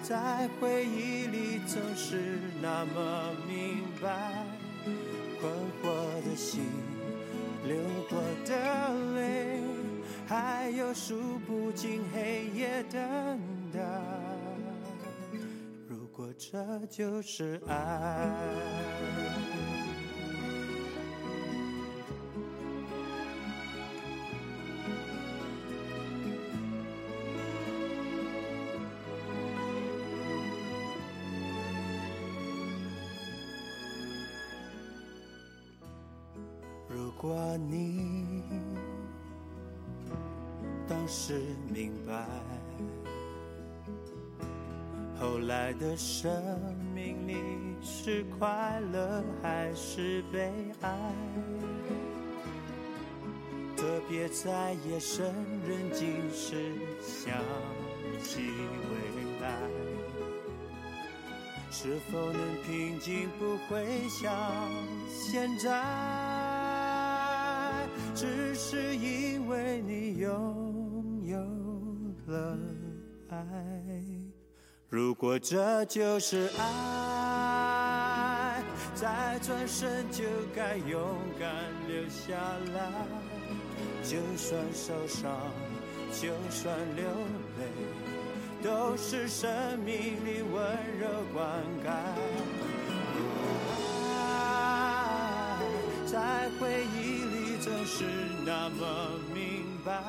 [0.02, 4.46] 在回忆里总是那么明白，
[5.42, 5.52] 困
[5.84, 6.64] 惑的心。
[10.94, 13.02] 数不尽黑夜等
[13.72, 13.80] 待。
[15.88, 18.30] 如果这就是爱，
[48.40, 51.14] 快乐还是悲哀？
[53.76, 55.36] 特别在夜深
[55.68, 56.72] 人静时
[57.02, 57.38] 想
[58.24, 58.40] 起
[58.90, 58.96] 未
[59.42, 59.52] 来，
[61.70, 63.28] 是否能平静？
[63.38, 64.32] 不会像
[65.10, 65.70] 现在。
[68.16, 71.38] 只是因为你拥有
[72.34, 72.58] 了
[73.30, 73.38] 爱。
[74.90, 77.19] 如果这就是爱，
[79.00, 81.00] 再转身就该勇
[81.40, 81.50] 敢
[81.88, 82.36] 留下
[82.76, 82.92] 来。
[84.04, 85.32] 就算受伤，
[86.12, 87.06] 就算流
[87.58, 87.64] 泪，
[88.62, 89.50] 都是生
[89.86, 90.60] 命里温
[91.00, 91.88] 柔灌溉。
[94.18, 95.62] 爱
[96.06, 98.04] 在回忆里总是
[98.46, 98.84] 那么
[99.34, 100.04] 明白，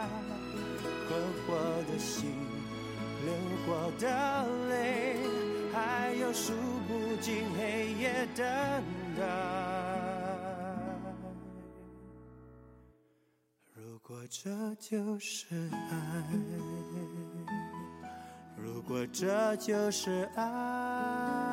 [1.06, 1.16] 困
[1.46, 1.48] 惑
[1.88, 2.34] 的心，
[3.24, 3.32] 流
[3.66, 4.08] 过的
[4.68, 5.16] 泪，
[5.72, 6.52] 还有数
[6.88, 8.44] 不尽黑夜等
[9.16, 9.22] 待。
[13.74, 16.24] 如果这就是爱，
[18.56, 21.49] 如果这就是爱。